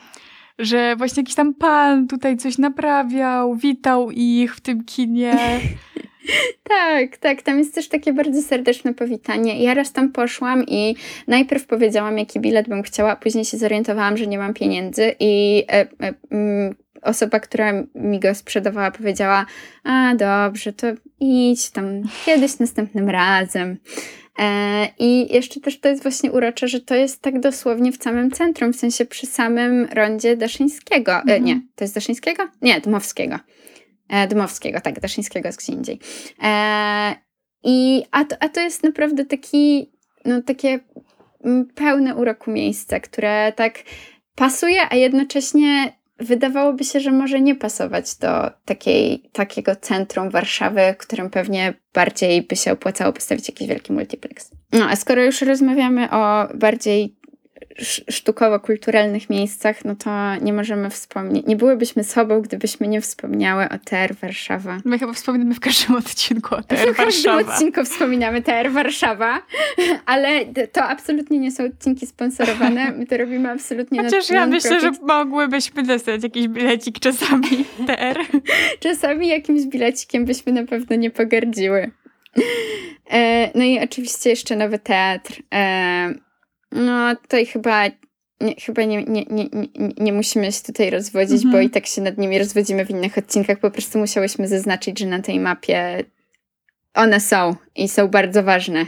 że 0.60 0.96
właśnie 0.96 1.22
jakiś 1.22 1.36
tam 1.36 1.54
pan 1.54 2.08
tutaj 2.08 2.38
coś 2.38 2.58
naprawiał, 2.58 3.56
witał 3.56 4.12
ich 4.12 4.56
w 4.56 4.60
tym 4.60 4.84
kinie. 4.84 5.38
tak, 6.64 7.18
tak. 7.18 7.42
Tam 7.42 7.60
jest 7.60 7.76
też 7.76 7.88
takie 7.88 8.14
bardzo 8.14 8.42
serdeczne 8.42 8.94
powitanie. 8.94 9.64
Ja 9.64 9.74
raz 9.74 9.92
tam 9.92 10.12
poszłam 10.12 10.64
i 10.68 10.96
najpierw 11.28 11.66
powiedziałam, 11.66 12.18
jaki 12.18 12.40
bilet 12.40 12.70
bym 12.70 12.84
chciała, 12.84 13.12
a 13.12 13.16
później 13.16 13.46
się 13.46 13.58
zorientowałam, 13.58 14.18
że 14.18 14.28
nie 14.28 14.38
mam 14.38 14.54
pieniędzy 14.54 15.16
i 15.20 15.64
e, 15.68 15.74
e, 15.74 16.14
mm, 16.32 16.76
osoba, 17.02 17.40
która 17.40 17.74
mi 17.96 18.20
go 18.20 18.36
sprzedawała, 18.36 18.92
powiedziała: 18.92 19.46
A 19.84 20.16
dobrze, 20.16 20.74
to 20.74 20.88
idź 21.20 21.70
tam 21.70 22.02
kiedyś 22.26 22.60
następnym 22.60 23.10
razem. 23.10 23.78
E, 24.40 24.88
I 25.00 25.34
jeszcze 25.34 25.60
też 25.60 25.80
to 25.80 25.90
jest 25.90 26.04
właśnie 26.04 26.32
urocze, 26.32 26.68
że 26.68 26.80
to 26.80 26.96
jest 26.96 27.22
tak 27.22 27.40
dosłownie 27.40 27.92
w 27.92 28.04
samym 28.04 28.32
centrum, 28.32 28.74
w 28.74 28.76
sensie 28.76 29.06
przy 29.06 29.26
samym 29.26 29.88
rondzie 29.94 30.38
Daszyńskiego. 30.38 31.12
E, 31.12 31.20
mhm. 31.20 31.44
nie, 31.44 31.62
to 31.76 31.84
jest 31.84 31.96
Daszyńskiego? 31.96 32.48
Nie, 32.62 32.82
Dmowskiego. 32.82 33.40
E, 34.10 34.28
Dmowskiego, 34.28 34.82
tak, 34.82 35.00
Daszyńskiego 35.00 35.48
jest 35.48 35.64
gdzie 35.64 35.74
indziej. 35.74 36.00
E, 36.44 37.16
i, 37.64 38.04
a, 38.12 38.26
to, 38.26 38.36
a 38.40 38.50
to 38.50 38.62
jest 38.62 38.84
naprawdę 38.84 39.26
taki, 39.26 39.92
no 40.26 40.42
takie 40.42 40.80
mm, 41.44 41.66
pełne 41.76 42.16
uroku 42.16 42.52
miejsce, 42.52 43.02
które 43.02 43.54
tak 43.56 43.84
pasuje, 44.36 44.82
a 44.90 44.96
jednocześnie 44.96 45.98
wydawałoby 46.20 46.84
się, 46.84 47.00
że 47.00 47.12
może 47.12 47.42
nie 47.42 47.56
pasować 47.56 48.16
do 48.16 48.52
takiej, 48.66 49.30
takiego 49.34 49.76
centrum 49.76 50.30
Warszawy, 50.30 50.96
którym 50.98 51.30
pewnie 51.30 51.74
bardziej 51.94 52.42
by 52.42 52.56
się 52.56 52.72
opłacało 52.72 53.14
postawić 53.14 53.50
jakiś 53.50 53.68
wielki 53.68 53.94
multiplex. 53.94 54.52
No, 54.72 54.86
a 54.90 54.96
skoro 54.96 55.24
już 55.24 55.42
rozmawiamy 55.42 56.12
o 56.12 56.48
bardziej 56.54 57.17
sztukowo-kulturalnych 58.10 59.30
miejscach, 59.30 59.86
no 59.86 59.96
to 59.96 60.36
nie 60.42 60.54
możemy 60.54 60.90
wspomnieć, 60.90 61.46
nie 61.46 61.56
byłybyśmy 61.56 62.04
sobą, 62.04 62.42
gdybyśmy 62.42 62.88
nie 62.88 63.02
wspomniały 63.02 63.66
o 63.70 63.78
TR 63.86 64.16
Warszawa. 64.22 64.78
My 64.86 65.00
chyba 65.00 65.14
wspominamy 65.14 65.54
w 65.54 65.60
każdym 65.60 65.96
odcinku 65.96 66.56
o 66.56 66.64
TR 66.64 66.78
Warszawa. 66.78 66.94
W 66.94 66.98
każdym 66.98 67.38
odcinku 67.38 67.84
wspominamy 67.84 68.42
TR 68.42 68.72
Warszawa, 68.72 69.42
ale 70.06 70.46
to 70.72 70.84
absolutnie 70.84 71.40
nie 71.40 71.52
są 71.52 71.66
odcinki 71.66 72.08
sponsorowane, 72.08 72.92
my 72.92 73.08
to 73.08 73.18
robimy 73.18 73.52
absolutnie 73.52 74.04
Chociaż 74.04 74.30
ja 74.30 74.48
myślę, 74.48 74.80
że 74.80 74.92
mogłybyśmy 75.02 75.84
dostać 75.84 76.24
jakiś 76.24 76.48
bilecik 76.48 77.00
czasami 77.00 77.66
TR. 77.88 78.18
czasami 78.80 79.28
jakimś 79.28 79.66
bilecikiem 79.66 80.26
byśmy 80.26 80.52
na 80.52 80.66
pewno 80.66 80.96
nie 80.96 81.12
pogardziły. 81.12 81.92
E, 83.12 83.52
no 83.56 83.64
i 83.64 83.80
oczywiście 83.80 84.30
jeszcze 84.30 84.56
nowy 84.56 84.80
teatr. 84.80 85.42
No, 86.78 87.16
tutaj 87.16 87.46
chyba 87.46 87.84
nie, 88.42 88.56
chyba 88.56 88.84
nie, 88.84 89.04
nie, 89.04 89.26
nie, 89.30 89.50
nie, 89.54 89.90
nie 89.98 90.14
musimy 90.14 90.52
się 90.52 90.64
tutaj 90.64 90.90
rozwodzić, 90.90 91.46
mhm. 91.46 91.52
bo 91.52 91.60
i 91.60 91.70
tak 91.70 91.86
się 91.86 92.02
nad 92.02 92.18
nimi 92.18 92.40
rozwodzimy 92.40 92.86
w 92.86 92.90
innych 92.90 93.18
odcinkach. 93.18 93.60
Po 93.60 93.72
prostu 93.72 94.00
musiałyśmy 94.00 94.48
zaznaczyć, 94.48 95.00
że 95.00 95.06
na 95.06 95.22
tej 95.22 95.40
mapie 95.40 96.04
one 96.94 97.20
są 97.20 97.56
i 97.76 97.90
są 97.90 98.08
bardzo 98.08 98.44
ważne. 98.44 98.86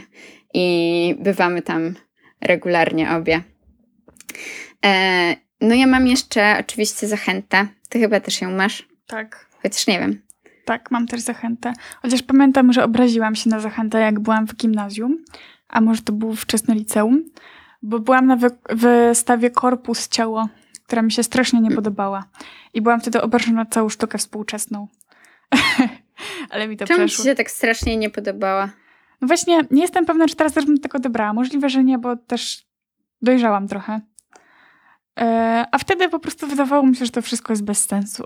I 0.54 1.16
bywamy 1.18 1.62
tam 1.62 1.94
regularnie 2.40 3.10
obie. 3.10 3.42
E, 4.86 5.36
no 5.60 5.74
ja 5.74 5.86
mam 5.86 6.06
jeszcze 6.06 6.56
oczywiście 6.60 7.06
zachętę. 7.06 7.66
Ty 7.88 7.98
chyba 7.98 8.20
też 8.20 8.40
ją 8.40 8.50
masz? 8.50 8.88
Tak. 9.06 9.46
Chociaż 9.62 9.86
nie 9.86 9.98
wiem. 9.98 10.22
Tak, 10.64 10.90
mam 10.90 11.06
też 11.06 11.20
zachętę. 11.20 11.72
Chociaż 12.02 12.22
pamiętam, 12.22 12.72
że 12.72 12.84
obraziłam 12.84 13.34
się 13.34 13.50
na 13.50 13.60
zachętę, 13.60 14.00
jak 14.00 14.20
byłam 14.20 14.46
w 14.46 14.56
gimnazjum, 14.56 15.24
a 15.68 15.80
może 15.80 16.02
to 16.02 16.12
było 16.12 16.34
wczesne 16.34 16.74
liceum 16.74 17.24
bo 17.82 17.98
byłam 17.98 18.26
na 18.26 18.36
wy 18.36 18.50
wystawie 18.70 19.50
Korpus 19.50 20.08
Ciało, 20.08 20.48
która 20.86 21.02
mi 21.02 21.12
się 21.12 21.22
strasznie 21.22 21.60
nie 21.60 21.70
podobała. 21.70 22.24
I 22.74 22.82
byłam 22.82 23.00
wtedy 23.00 23.22
obrażona 23.22 23.56
na 23.56 23.66
całą 23.66 23.88
sztukę 23.88 24.18
współczesną. 24.18 24.88
Ale 26.50 26.68
mi 26.68 26.76
to 26.76 26.86
Czemu 26.86 26.98
przeszło. 26.98 27.22
ci 27.22 27.28
się 27.28 27.34
tak 27.34 27.50
strasznie 27.50 27.96
nie 27.96 28.10
podobała? 28.10 28.68
No 29.20 29.28
właśnie, 29.28 29.60
nie 29.70 29.82
jestem 29.82 30.06
pewna, 30.06 30.26
czy 30.26 30.36
teraz 30.36 30.52
też 30.52 30.66
bym 30.66 30.78
tego 30.78 30.98
odebrała. 30.98 31.32
Możliwe, 31.32 31.68
że 31.68 31.84
nie, 31.84 31.98
bo 31.98 32.16
też 32.16 32.66
dojrzałam 33.22 33.68
trochę. 33.68 34.00
E, 35.20 35.66
a 35.72 35.78
wtedy 35.78 36.08
po 36.08 36.18
prostu 36.18 36.46
wydawało 36.46 36.86
mi 36.86 36.96
się, 36.96 37.04
że 37.04 37.10
to 37.10 37.22
wszystko 37.22 37.52
jest 37.52 37.64
bez 37.64 37.84
sensu. 37.84 38.24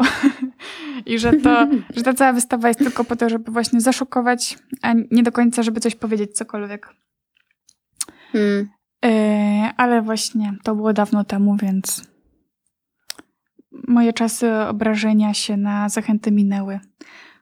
I 1.07 1.19
że, 1.19 1.33
to, 1.33 1.67
że 1.97 2.03
ta 2.03 2.15
cała 2.15 2.33
wystawa 2.33 2.69
jest 2.69 2.81
tylko 2.81 3.05
po 3.05 3.17
to, 3.17 3.29
żeby 3.29 3.53
właśnie 3.53 3.81
zaszokować, 3.81 4.59
a 4.83 4.93
nie 5.11 5.23
do 5.23 5.33
końca, 5.33 5.63
żeby 5.63 5.81
coś 5.81 5.95
powiedzieć, 5.95 6.37
cokolwiek. 6.37 6.89
Hmm. 8.33 8.69
Yy, 9.05 9.11
ale 9.77 10.03
właśnie 10.03 10.55
to 10.63 10.75
było 10.75 10.93
dawno 10.93 11.25
temu, 11.25 11.57
więc 11.57 12.05
moje 13.89 14.13
czasy 14.13 14.55
obrażenia 14.55 15.35
się 15.35 15.57
na 15.57 15.89
zachęty 15.89 16.33
minęły. 16.33 16.81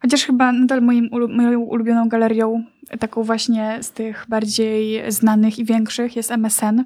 Chociaż 0.03 0.25
chyba 0.25 0.53
nadal 0.53 0.83
moim, 0.83 1.09
moją 1.29 1.61
ulubioną 1.61 2.09
galerią, 2.09 2.65
taką 3.01 3.23
właśnie 3.23 3.79
z 3.83 3.93
tych 3.93 4.27
bardziej 4.29 5.13
znanych 5.13 5.59
i 5.59 5.65
większych, 5.65 6.17
jest 6.17 6.31
MSN. 6.31 6.85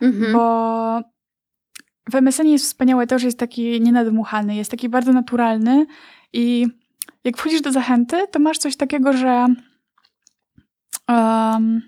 Mhm. 0.00 0.32
Bo 0.32 1.00
w 2.10 2.14
MSN 2.14 2.46
jest 2.46 2.64
wspaniałe 2.64 3.06
to, 3.06 3.18
że 3.18 3.26
jest 3.26 3.38
taki 3.38 3.80
nienadmuchany, 3.80 4.56
jest 4.56 4.70
taki 4.70 4.88
bardzo 4.88 5.12
naturalny 5.12 5.86
i 6.32 6.66
jak 7.24 7.36
wchodzisz 7.36 7.60
do 7.60 7.72
zachęty, 7.72 8.16
to 8.30 8.38
masz 8.38 8.58
coś 8.58 8.76
takiego, 8.76 9.12
że 9.12 9.46
um, 11.08 11.82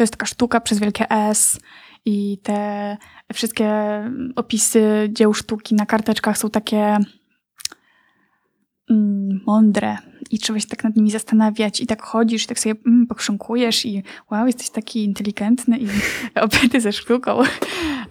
to 0.00 0.02
jest 0.02 0.12
taka 0.12 0.26
sztuka 0.26 0.60
przez 0.60 0.78
wielkie 0.78 1.10
S 1.10 1.60
i 2.04 2.38
te 2.42 2.96
wszystkie 3.32 3.70
opisy 4.36 5.08
dzieł 5.12 5.34
sztuki 5.34 5.74
na 5.74 5.86
karteczkach 5.86 6.38
są 6.38 6.50
takie 6.50 6.98
mm, 8.90 9.40
mądre 9.46 9.96
i 10.30 10.38
trzeba 10.38 10.60
się 10.60 10.66
tak 10.66 10.84
nad 10.84 10.96
nimi 10.96 11.10
zastanawiać 11.10 11.80
i 11.80 11.86
tak 11.86 12.02
chodzisz 12.02 12.44
i 12.44 12.46
tak 12.46 12.58
sobie 12.58 12.74
mm, 12.86 13.06
pokrząkujesz 13.06 13.86
i 13.86 14.02
wow, 14.30 14.46
jesteś 14.46 14.70
taki 14.70 15.04
inteligentny 15.04 15.78
i 15.78 15.88
obyty 16.44 16.80
ze 16.80 16.92
sztuką. 16.92 17.42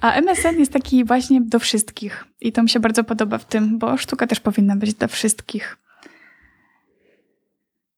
A 0.01 0.11
MSN 0.11 0.59
jest 0.59 0.73
taki 0.73 1.05
właśnie 1.05 1.41
do 1.41 1.59
wszystkich 1.59 2.25
i 2.41 2.51
to 2.51 2.63
mi 2.63 2.69
się 2.69 2.79
bardzo 2.79 3.03
podoba 3.03 3.37
w 3.37 3.45
tym, 3.45 3.79
bo 3.79 3.97
sztuka 3.97 4.27
też 4.27 4.39
powinna 4.39 4.75
być 4.75 4.93
dla 4.93 5.07
wszystkich. 5.07 5.77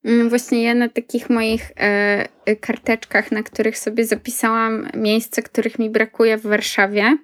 Mm, 0.05 0.29
właśnie 0.29 0.63
ja 0.63 0.75
na 0.75 0.89
takich 0.89 1.29
moich 1.29 1.71
e, 1.71 2.27
e, 2.45 2.55
karteczkach, 2.55 3.31
na 3.31 3.43
których 3.43 3.77
sobie 3.77 4.05
zapisałam 4.05 4.87
miejsca, 4.93 5.41
których 5.41 5.79
mi 5.79 5.89
brakuje 5.89 6.37
w 6.37 6.41
Warszawie, 6.41 7.17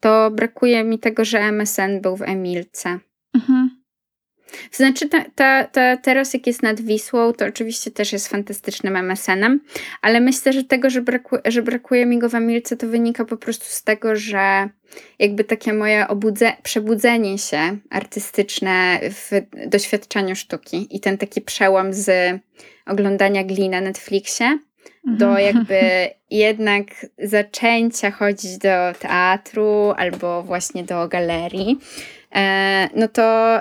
to 0.00 0.30
brakuje 0.30 0.84
mi 0.84 0.98
tego, 0.98 1.24
że 1.24 1.40
MSN 1.40 2.00
był 2.00 2.16
w 2.16 2.22
Emilce. 2.22 2.98
Mhm. 3.34 3.69
Znaczy, 4.72 5.08
ta, 5.08 5.24
ta, 5.34 5.64
ta, 5.64 5.96
teraz 5.96 6.34
jak 6.34 6.46
jest 6.46 6.62
nad 6.62 6.80
Wisłą, 6.80 7.32
to 7.32 7.46
oczywiście 7.46 7.90
też 7.90 8.12
jest 8.12 8.28
fantastycznym 8.28 8.96
MSN-em, 8.96 9.60
ale 10.02 10.20
myślę, 10.20 10.52
że 10.52 10.64
tego, 10.64 10.90
że, 10.90 11.02
braku, 11.02 11.36
że 11.44 11.62
brakuje 11.62 12.06
mi 12.06 12.18
go 12.18 12.28
w 12.28 12.34
Emilce, 12.34 12.76
to 12.76 12.86
wynika 12.86 13.24
po 13.24 13.36
prostu 13.36 13.64
z 13.68 13.82
tego, 13.82 14.16
że 14.16 14.68
jakby 15.18 15.44
takie 15.44 15.72
moje 15.72 16.08
obudze, 16.08 16.52
przebudzenie 16.62 17.38
się 17.38 17.78
artystyczne 17.90 19.00
w 19.02 19.30
doświadczaniu 19.66 20.36
sztuki 20.36 20.96
i 20.96 21.00
ten 21.00 21.18
taki 21.18 21.40
przełom 21.40 21.92
z 21.92 22.10
oglądania 22.86 23.44
gli 23.44 23.68
na 23.68 23.80
Netflixie 23.80 24.58
do 25.04 25.26
mhm. 25.26 25.46
jakby 25.46 25.80
jednak 26.30 26.86
zaczęcia 27.18 28.10
chodzić 28.10 28.58
do 28.58 28.68
teatru 28.98 29.92
albo 29.96 30.42
właśnie 30.42 30.84
do 30.84 31.08
galerii 31.08 31.78
no 32.94 33.08
to, 33.08 33.58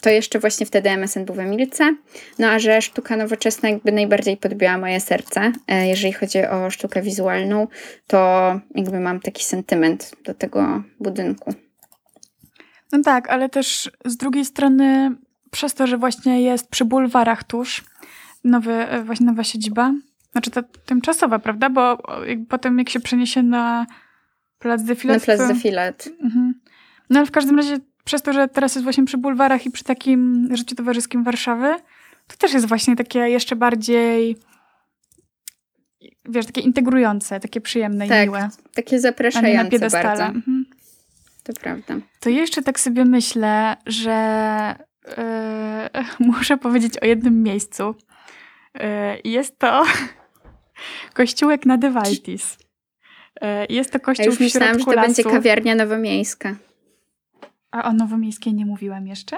to 0.00 0.10
jeszcze 0.10 0.38
właśnie 0.38 0.66
wtedy 0.66 0.90
MSN 0.90 1.24
był 1.24 1.34
w 1.34 1.38
Emilce. 1.38 1.96
No 2.38 2.48
a 2.48 2.58
że 2.58 2.82
sztuka 2.82 3.16
nowoczesna 3.16 3.68
jakby 3.68 3.92
najbardziej 3.92 4.36
podbiła 4.36 4.78
moje 4.78 5.00
serce, 5.00 5.52
e, 5.68 5.88
jeżeli 5.88 6.12
chodzi 6.12 6.46
o 6.46 6.70
sztukę 6.70 7.02
wizualną, 7.02 7.68
to 8.06 8.60
jakby 8.74 9.00
mam 9.00 9.20
taki 9.20 9.44
sentyment 9.44 10.12
do 10.24 10.34
tego 10.34 10.82
budynku. 11.00 11.54
No 12.92 13.02
tak, 13.02 13.28
ale 13.28 13.48
też 13.48 13.90
z 14.04 14.16
drugiej 14.16 14.44
strony 14.44 15.16
przez 15.50 15.74
to, 15.74 15.86
że 15.86 15.98
właśnie 15.98 16.42
jest 16.42 16.68
przy 16.68 16.84
bulwarach 16.84 17.44
tuż 17.44 17.84
nowy, 18.44 18.72
e, 18.72 19.02
właśnie 19.02 19.26
nowa 19.26 19.44
siedziba, 19.44 19.92
znaczy 20.32 20.50
ta 20.50 20.62
tymczasowa, 20.62 21.38
prawda? 21.38 21.70
Bo 21.70 21.98
potem 22.48 22.78
jak 22.78 22.88
się 22.88 23.00
przeniesie 23.00 23.42
na 23.42 23.86
plac 24.58 24.82
Defilat... 24.82 25.16
Na 25.16 25.24
plac 25.24 25.38
to... 25.38 25.48
Defilat. 25.48 26.08
Mhm. 26.22 26.59
No 27.10 27.18
ale 27.18 27.26
w 27.26 27.30
każdym 27.30 27.56
razie 27.56 27.78
przez 28.04 28.22
to, 28.22 28.32
że 28.32 28.48
teraz 28.48 28.74
jest 28.74 28.84
właśnie 28.84 29.04
przy 29.04 29.18
bulwarach 29.18 29.66
i 29.66 29.70
przy 29.70 29.84
takim 29.84 30.48
życiu 30.52 30.74
towarzyskim 30.74 31.24
Warszawy, 31.24 31.74
to 32.26 32.36
też 32.36 32.52
jest 32.52 32.66
właśnie 32.66 32.96
takie 32.96 33.18
jeszcze 33.18 33.56
bardziej 33.56 34.36
wiesz, 36.24 36.46
takie 36.46 36.60
integrujące, 36.60 37.40
takie 37.40 37.60
przyjemne 37.60 38.08
tak, 38.08 38.18
i 38.18 38.22
miłe. 38.22 38.48
takie 38.74 39.00
zapraszające 39.00 39.78
na 39.78 39.88
bardzo. 39.88 40.24
Mhm. 40.24 40.66
To 41.42 41.52
prawda. 41.52 41.94
To 42.20 42.30
jeszcze 42.30 42.62
tak 42.62 42.80
sobie 42.80 43.04
myślę, 43.04 43.76
że 43.86 44.74
yy, 45.06 46.04
muszę 46.26 46.56
powiedzieć 46.56 46.98
o 46.98 47.06
jednym 47.06 47.42
miejscu. 47.42 47.94
Yy, 48.74 48.82
jest 49.24 49.58
to 49.58 49.84
kościółek 51.14 51.66
na 51.66 51.78
Dewaltis. 51.78 52.58
Yy, 53.42 53.48
jest 53.68 53.92
to 53.92 54.00
kościół 54.00 54.24
ja 54.24 54.30
już 54.30 54.38
w 54.38 54.40
myślałam, 54.40 54.78
że 54.78 54.84
to 54.84 54.92
lasu. 54.92 55.06
będzie 55.06 55.24
kawiarnia 55.24 55.74
nowomiejska. 55.74 56.56
A 57.70 57.84
o 57.84 57.92
Nowomiejskiej 57.92 58.54
nie 58.54 58.66
mówiłam 58.66 59.06
jeszcze? 59.06 59.36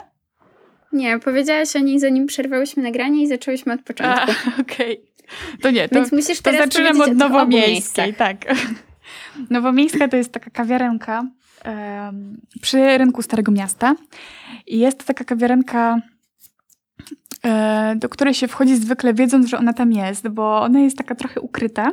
Nie, 0.92 1.18
powiedziałaś 1.18 1.76
o 1.76 1.78
niej 1.78 2.00
zanim 2.00 2.26
przerwałyśmy 2.26 2.82
nagranie 2.82 3.22
i 3.22 3.28
zaczęłyśmy 3.28 3.72
od 3.72 3.82
początku. 3.82 4.32
Okej. 4.60 4.98
Okay. 4.98 5.58
To 5.62 5.70
nie, 5.70 5.88
to, 5.88 5.94
Więc 5.94 6.12
musisz 6.12 6.40
to 6.40 6.52
zaczynam 6.52 7.00
od 7.00 7.16
Nowomiejskiej. 7.16 8.14
Tak. 8.14 8.36
Nowomiejska 9.50 10.08
to 10.08 10.16
jest 10.16 10.32
taka 10.32 10.50
kawiarenka 10.50 11.26
um, 11.64 12.40
przy 12.62 12.98
rynku 12.98 13.22
Starego 13.22 13.52
Miasta. 13.52 13.94
I 14.66 14.78
jest 14.78 14.98
to 14.98 15.04
taka 15.04 15.24
kawiarenka, 15.24 15.96
e, 17.44 17.94
do 17.96 18.08
której 18.08 18.34
się 18.34 18.48
wchodzi 18.48 18.76
zwykle 18.76 19.14
wiedząc, 19.14 19.48
że 19.48 19.58
ona 19.58 19.72
tam 19.72 19.92
jest, 19.92 20.28
bo 20.28 20.60
ona 20.60 20.80
jest 20.80 20.98
taka 20.98 21.14
trochę 21.14 21.40
ukryta 21.40 21.92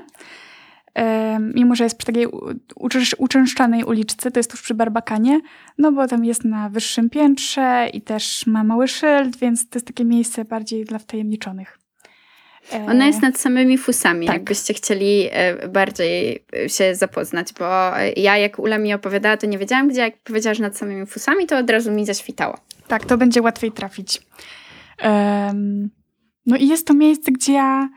mimo 1.40 1.76
że 1.76 1.84
jest 1.84 1.98
przy 1.98 2.08
takiej 2.08 2.28
uczęszczanej 3.18 3.84
uliczce, 3.84 4.32
to 4.32 4.40
jest 4.40 4.52
tuż 4.52 4.62
przy 4.62 4.74
Barbakanie, 4.74 5.42
no 5.78 5.92
bo 5.92 6.08
tam 6.08 6.26
jest 6.26 6.46
na 6.46 6.70
wyższym 6.70 7.10
piętrze 7.10 7.90
i 7.94 8.02
też 8.02 8.48
ma 8.48 8.64
mały 8.64 8.88
szyld, 8.88 9.38
więc 9.38 9.70
to 9.70 9.78
jest 9.78 9.88
takie 9.88 10.06
miejsce 10.06 10.46
bardziej 10.46 10.86
dla 10.86 11.00
wtajemniczonych. 11.00 11.80
Ona 12.88 13.06
jest 13.06 13.22
nad 13.22 13.38
samymi 13.38 13.78
fusami, 13.78 14.28
tak. 14.28 14.36
jakbyście 14.36 14.74
chcieli 14.74 15.28
e, 15.32 15.68
bardziej 15.68 16.46
się 16.68 16.96
zapoznać, 16.96 17.54
bo 17.60 17.66
ja 18.18 18.38
jak 18.38 18.60
Ula 18.60 18.78
mi 18.78 18.94
opowiadała, 18.94 19.38
to 19.38 19.48
nie 19.48 19.58
wiedziałam 19.58 19.88
gdzie, 19.88 20.02
jak 20.02 20.18
powiedziała, 20.18 20.54
że 20.54 20.64
nad 20.64 20.78
samymi 20.78 21.06
fusami, 21.06 21.48
to 21.48 21.58
od 21.58 21.70
razu 21.70 21.92
mi 21.92 22.06
zaświtało. 22.06 22.58
Tak, 22.88 23.06
to 23.06 23.18
będzie 23.18 23.42
łatwiej 23.42 23.72
trafić. 23.72 24.22
Um, 25.04 25.90
no 26.46 26.58
i 26.58 26.68
jest 26.68 26.88
to 26.88 26.94
miejsce, 26.94 27.32
gdzie 27.32 27.54
ja 27.54 27.90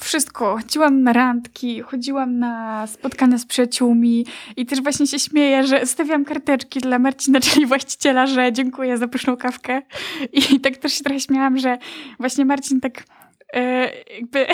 wszystko. 0.00 0.56
Chodziłam 0.56 1.02
na 1.02 1.12
randki, 1.12 1.80
chodziłam 1.80 2.38
na 2.38 2.86
spotkania 2.86 3.38
z 3.38 3.46
przyjaciółmi 3.46 4.26
i 4.56 4.66
też 4.66 4.82
właśnie 4.82 5.06
się 5.06 5.18
śmieję, 5.18 5.66
że 5.66 5.86
stawiam 5.86 6.24
karteczki 6.24 6.80
dla 6.80 6.98
Marcina, 6.98 7.40
czyli 7.50 7.66
właściciela, 7.66 8.26
że 8.26 8.52
dziękuję 8.52 8.98
za 8.98 9.08
pyszną 9.08 9.36
kawkę. 9.36 9.82
I 10.32 10.60
tak 10.60 10.76
też 10.76 10.92
się 10.92 11.04
trochę 11.04 11.20
śmiałam, 11.20 11.58
że 11.58 11.78
właśnie 12.18 12.44
Marcin 12.44 12.80
tak 12.80 13.04
e, 13.52 13.90
jakby 14.14 14.46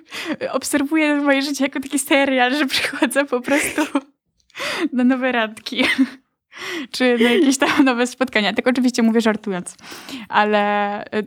obserwuje 0.58 1.16
moje 1.16 1.42
życie 1.42 1.64
jako 1.64 1.80
taki 1.80 1.98
serial, 1.98 2.54
że 2.54 2.66
przychodzę 2.66 3.24
po 3.24 3.40
prostu 3.40 3.82
na 4.92 5.04
nowe 5.04 5.32
randki 5.32 5.84
czy 6.90 7.18
na 7.18 7.30
jakieś 7.30 7.58
tam 7.58 7.84
nowe 7.84 8.06
spotkania. 8.06 8.52
Tak 8.52 8.68
oczywiście 8.68 9.02
mówię 9.02 9.20
żartując, 9.20 9.76
ale 10.28 11.04
e, 11.04 11.22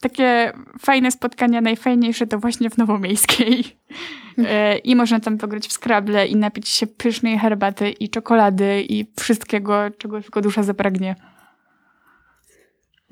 takie 0.00 0.52
fajne 0.80 1.10
spotkania, 1.10 1.60
najfajniejsze 1.60 2.26
to 2.26 2.38
właśnie 2.38 2.70
w 2.70 2.78
Nowomiejskiej. 2.78 3.64
E, 4.38 4.78
I 4.78 4.96
można 4.96 5.20
tam 5.20 5.38
pograć 5.38 5.68
w 5.68 5.72
skrable 5.72 6.26
i 6.26 6.36
napić 6.36 6.68
się 6.68 6.86
pysznej 6.86 7.38
herbaty 7.38 7.90
i 7.90 8.08
czekolady 8.08 8.82
i 8.88 9.06
wszystkiego, 9.20 9.90
czego 9.98 10.20
tylko 10.20 10.40
dusza 10.40 10.62
zapragnie. 10.62 11.16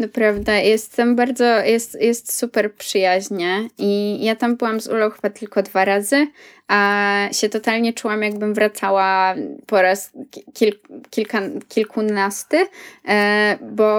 Naprawdę, 0.00 0.62
jest 0.62 0.96
tam 0.96 1.16
bardzo, 1.16 1.44
jest, 1.44 2.00
jest 2.00 2.38
super 2.38 2.74
przyjaźnie 2.74 3.68
i 3.78 4.18
ja 4.24 4.36
tam 4.36 4.56
byłam 4.56 4.80
z 4.80 4.88
Ulą 4.88 5.10
chyba 5.10 5.30
tylko 5.30 5.62
dwa 5.62 5.84
razy, 5.84 6.26
a 6.68 7.28
się 7.32 7.48
totalnie 7.48 7.92
czułam 7.92 8.22
jakbym 8.22 8.54
wracała 8.54 9.34
po 9.66 9.82
raz 9.82 10.12
kil, 10.54 10.72
kilka, 11.10 11.40
kilkunasty, 11.68 12.66
e, 13.08 13.58
bo, 13.70 13.94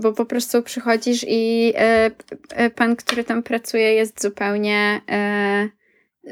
bo 0.00 0.12
po 0.12 0.24
prostu 0.24 0.62
przychodzisz 0.62 1.24
i 1.28 1.72
e, 1.76 2.10
e, 2.50 2.70
pan, 2.70 2.96
który 2.96 3.24
tam 3.24 3.42
pracuje 3.42 3.94
jest 3.94 4.22
zupełnie 4.22 5.00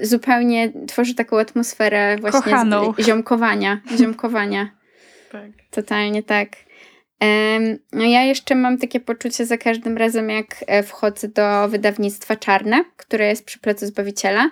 zupełnie 0.02 0.72
tworzy 0.88 1.14
taką 1.14 1.38
atmosferę 1.38 2.16
właśnie 2.20 2.40
Kochaną. 2.40 2.94
ziomkowania, 3.00 3.80
ziomkowania. 3.98 4.70
tak. 5.32 5.50
Totalnie 5.70 6.22
tak. 6.22 6.48
No 7.92 8.04
ja 8.04 8.24
jeszcze 8.24 8.54
mam 8.54 8.78
takie 8.78 9.00
poczucie 9.00 9.46
za 9.46 9.58
każdym 9.58 9.96
razem, 9.96 10.30
jak 10.30 10.64
e, 10.66 10.82
wchodzę 10.82 11.28
do 11.28 11.68
wydawnictwa 11.68 12.36
Czarne, 12.36 12.84
które 12.96 13.26
jest 13.26 13.44
przy 13.44 13.58
Placu 13.58 13.86
Zbawiciela 13.86 14.50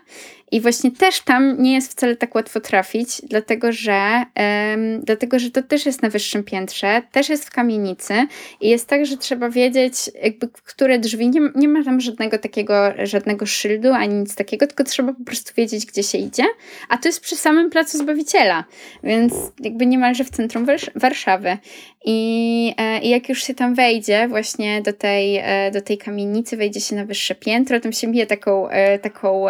i 0.51 0.61
właśnie 0.61 0.91
też 0.91 1.21
tam 1.21 1.63
nie 1.63 1.75
jest 1.75 1.93
wcale 1.93 2.17
tak 2.17 2.35
łatwo 2.35 2.61
trafić, 2.61 3.23
dlatego 3.23 3.73
że, 3.73 4.25
um, 4.37 5.01
dlatego, 5.01 5.39
że 5.39 5.51
to 5.51 5.63
też 5.63 5.87
jest 5.87 6.03
na 6.03 6.09
wyższym 6.09 6.45
piętrze, 6.45 7.03
też 7.13 7.29
jest 7.29 7.47
w 7.47 7.51
kamienicy 7.51 8.15
i 8.61 8.69
jest 8.69 8.89
tak, 8.89 9.07
że 9.07 9.17
trzeba 9.17 9.51
wiedzieć, 9.51 9.95
jakby 10.23 10.49
które 10.49 10.99
drzwi, 10.99 11.29
nie, 11.29 11.41
nie 11.55 11.69
ma 11.69 11.85
tam 11.85 12.01
żadnego 12.01 12.39
takiego, 12.39 12.75
żadnego 13.03 13.47
szyldu 13.47 13.93
ani 13.93 14.15
nic 14.15 14.35
takiego, 14.35 14.67
tylko 14.67 14.85
trzeba 14.85 15.13
po 15.13 15.25
prostu 15.25 15.53
wiedzieć, 15.57 15.87
gdzie 15.87 16.03
się 16.03 16.19
idzie, 16.19 16.45
a 16.89 16.99
to 16.99 17.09
jest 17.09 17.21
przy 17.21 17.37
samym 17.37 17.71
Placu 17.71 17.99
Zbawiciela, 17.99 18.65
więc 19.03 19.35
jakby 19.61 19.87
niemalże 19.87 20.25
w 20.25 20.31
centrum 20.31 20.67
Warszawy. 20.95 21.59
I, 22.05 22.75
e, 22.79 23.01
I 23.01 23.09
jak 23.09 23.29
już 23.29 23.43
się 23.43 23.55
tam 23.55 23.75
wejdzie, 23.75 24.29
właśnie 24.29 24.83
do 24.83 24.93
tej, 24.93 25.37
e, 25.37 25.71
do 25.71 25.83
tej 25.83 25.99
kamienicy, 25.99 26.57
wejdzie 26.57 26.81
się 26.81 26.97
na 26.97 27.05
wyższe 27.05 27.35
piętro, 27.35 27.81
tam 27.81 27.93
się 27.93 28.09
bije 28.09 28.27
taką, 28.27 28.69
e, 28.69 28.99
taką 28.99 29.47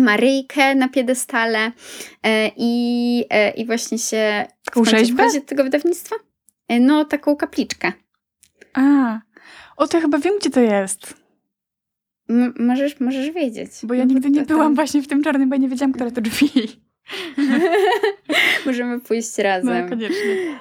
Maryjkę 0.00 0.74
na 0.74 0.88
piedestale 0.88 1.72
e, 2.22 2.50
i, 2.56 3.24
e, 3.30 3.50
i 3.50 3.66
właśnie 3.66 3.98
się... 3.98 4.46
Taką 4.64 4.84
rzeźbę? 4.84 5.26
do 5.34 5.40
tego 5.40 5.64
wydawnictwa? 5.64 6.16
E, 6.68 6.80
no, 6.80 7.04
taką 7.04 7.36
kapliczkę. 7.36 7.92
A, 8.74 9.18
o 9.76 9.86
to 9.86 10.00
chyba 10.00 10.18
wiem, 10.18 10.34
gdzie 10.40 10.50
to 10.50 10.60
jest. 10.60 11.14
M 12.28 12.54
możesz, 12.58 13.00
możesz 13.00 13.30
wiedzieć. 13.30 13.70
Bo 13.82 13.94
ja 13.94 14.04
no, 14.04 14.14
nigdy 14.14 14.30
nie 14.30 14.42
byłam 14.42 14.74
właśnie 14.74 15.02
w 15.02 15.08
tym 15.08 15.22
czarnym, 15.22 15.48
bo 15.48 15.56
nie 15.56 15.68
wiedziałam, 15.68 15.92
które 15.92 16.12
to 16.12 16.20
drzwi. 16.20 16.50
Możemy 18.66 19.00
pójść 19.00 19.38
razem. 19.38 19.82
No, 19.82 19.88
koniecznie. 19.88 20.60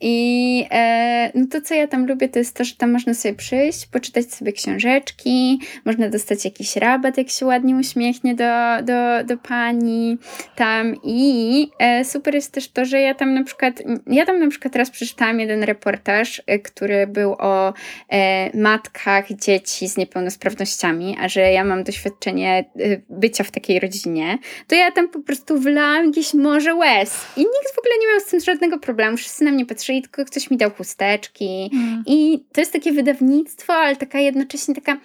I 0.00 0.66
e, 0.70 1.32
no 1.34 1.46
to, 1.46 1.60
co 1.60 1.74
ja 1.74 1.86
tam 1.86 2.06
lubię, 2.06 2.28
to 2.28 2.38
jest 2.38 2.56
to, 2.56 2.64
że 2.64 2.76
tam 2.76 2.92
można 2.92 3.14
sobie 3.14 3.34
przyjść, 3.34 3.86
poczytać 3.86 4.32
sobie 4.32 4.52
książeczki, 4.52 5.60
można 5.84 6.08
dostać 6.08 6.44
jakiś 6.44 6.76
rabat, 6.76 7.18
jak 7.18 7.28
się 7.28 7.46
ładnie 7.46 7.76
uśmiechnie 7.76 8.34
do, 8.34 8.82
do, 8.82 9.24
do 9.24 9.36
pani 9.36 10.18
tam. 10.56 10.94
I 11.04 11.68
e, 11.78 12.04
super 12.04 12.34
jest 12.34 12.52
też 12.52 12.68
to, 12.68 12.84
że 12.84 13.00
ja 13.00 13.14
tam 13.14 13.34
na 13.34 13.44
przykład, 13.44 13.82
ja 14.06 14.26
tam 14.26 14.40
na 14.40 14.48
przykład 14.48 14.72
teraz 14.72 14.90
przeczytałam 14.90 15.40
jeden 15.40 15.62
reportaż, 15.62 16.42
e, 16.46 16.58
który 16.58 17.06
był 17.06 17.36
o 17.38 17.72
e, 18.08 18.58
matkach 18.58 19.32
dzieci 19.32 19.88
z 19.88 19.96
niepełnosprawnościami, 19.96 21.16
a 21.20 21.28
że 21.28 21.40
ja 21.40 21.64
mam 21.64 21.84
doświadczenie 21.84 22.70
e, 22.80 23.00
bycia 23.10 23.44
w 23.44 23.50
takiej 23.50 23.80
rodzinie, 23.80 24.38
to 24.66 24.74
ja 24.74 24.92
tam 24.92 25.08
po 25.08 25.20
prostu 25.20 25.58
wlałam 25.58 26.06
jakieś 26.06 26.34
morze 26.34 26.74
łez. 26.74 27.26
I 27.36 27.40
nikt 27.40 27.74
w 27.74 27.78
ogóle 27.78 27.94
nie 28.00 28.06
miał 28.06 28.20
z 28.20 28.24
tym 28.24 28.40
żadnego 28.40 28.78
problemu, 28.78 29.16
wszyscy 29.16 29.44
na 29.44 29.50
mnie 29.50 29.66
patrzyli 29.66 29.87
czyli 29.88 30.02
tylko 30.02 30.24
ktoś 30.24 30.50
mi 30.50 30.56
dał 30.56 30.70
chusteczki. 30.70 31.70
Mm. 31.72 32.02
I 32.06 32.44
to 32.52 32.60
jest 32.60 32.72
takie 32.72 32.92
wydawnictwo, 32.92 33.74
ale 33.74 33.96
taka 33.96 34.20
jednocześnie 34.20 34.74
taka 34.74 34.96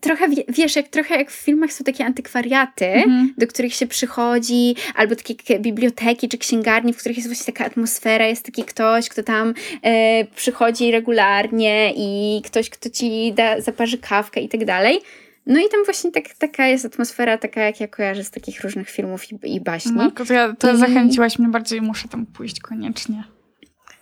trochę, 0.00 0.28
wiesz, 0.48 0.76
jak 0.76 0.88
trochę 0.88 1.16
jak 1.16 1.30
w 1.30 1.34
filmach 1.34 1.72
są 1.72 1.84
takie 1.84 2.04
antykwariaty, 2.04 2.84
mm-hmm. 2.84 3.26
do 3.38 3.46
których 3.46 3.74
się 3.74 3.86
przychodzi, 3.86 4.74
albo 4.94 5.16
takie 5.16 5.58
biblioteki 5.58 6.28
czy 6.28 6.38
księgarnie, 6.38 6.92
w 6.92 6.96
których 6.96 7.16
jest 7.16 7.28
właśnie 7.28 7.52
taka 7.52 7.64
atmosfera, 7.64 8.26
jest 8.26 8.44
taki 8.44 8.64
ktoś, 8.64 9.08
kto 9.08 9.22
tam 9.22 9.54
e, 9.82 10.24
przychodzi 10.24 10.90
regularnie 10.90 11.92
i 11.96 12.42
ktoś, 12.44 12.70
kto 12.70 12.90
ci 12.90 13.32
da, 13.32 13.60
zaparzy 13.60 13.98
kawkę 13.98 14.40
i 14.40 14.48
tak 14.48 14.64
dalej. 14.64 15.00
No 15.46 15.60
i 15.60 15.68
tam 15.70 15.84
właśnie 15.84 16.12
tak, 16.12 16.24
taka 16.38 16.66
jest 16.66 16.84
atmosfera, 16.84 17.38
taka 17.38 17.60
jak 17.60 17.80
ja 17.80 17.88
kojarzę 17.88 18.24
z 18.24 18.30
takich 18.30 18.60
różnych 18.60 18.90
filmów 18.90 19.32
i, 19.32 19.54
i 19.54 19.60
baśni. 19.60 19.92
No, 19.94 20.10
to, 20.10 20.32
ja, 20.32 20.54
to 20.58 20.72
I- 20.72 20.76
zachęciłaś 20.76 21.38
mnie 21.38 21.48
bardziej, 21.48 21.82
muszę 21.82 22.08
tam 22.08 22.26
pójść 22.26 22.60
koniecznie. 22.60 23.35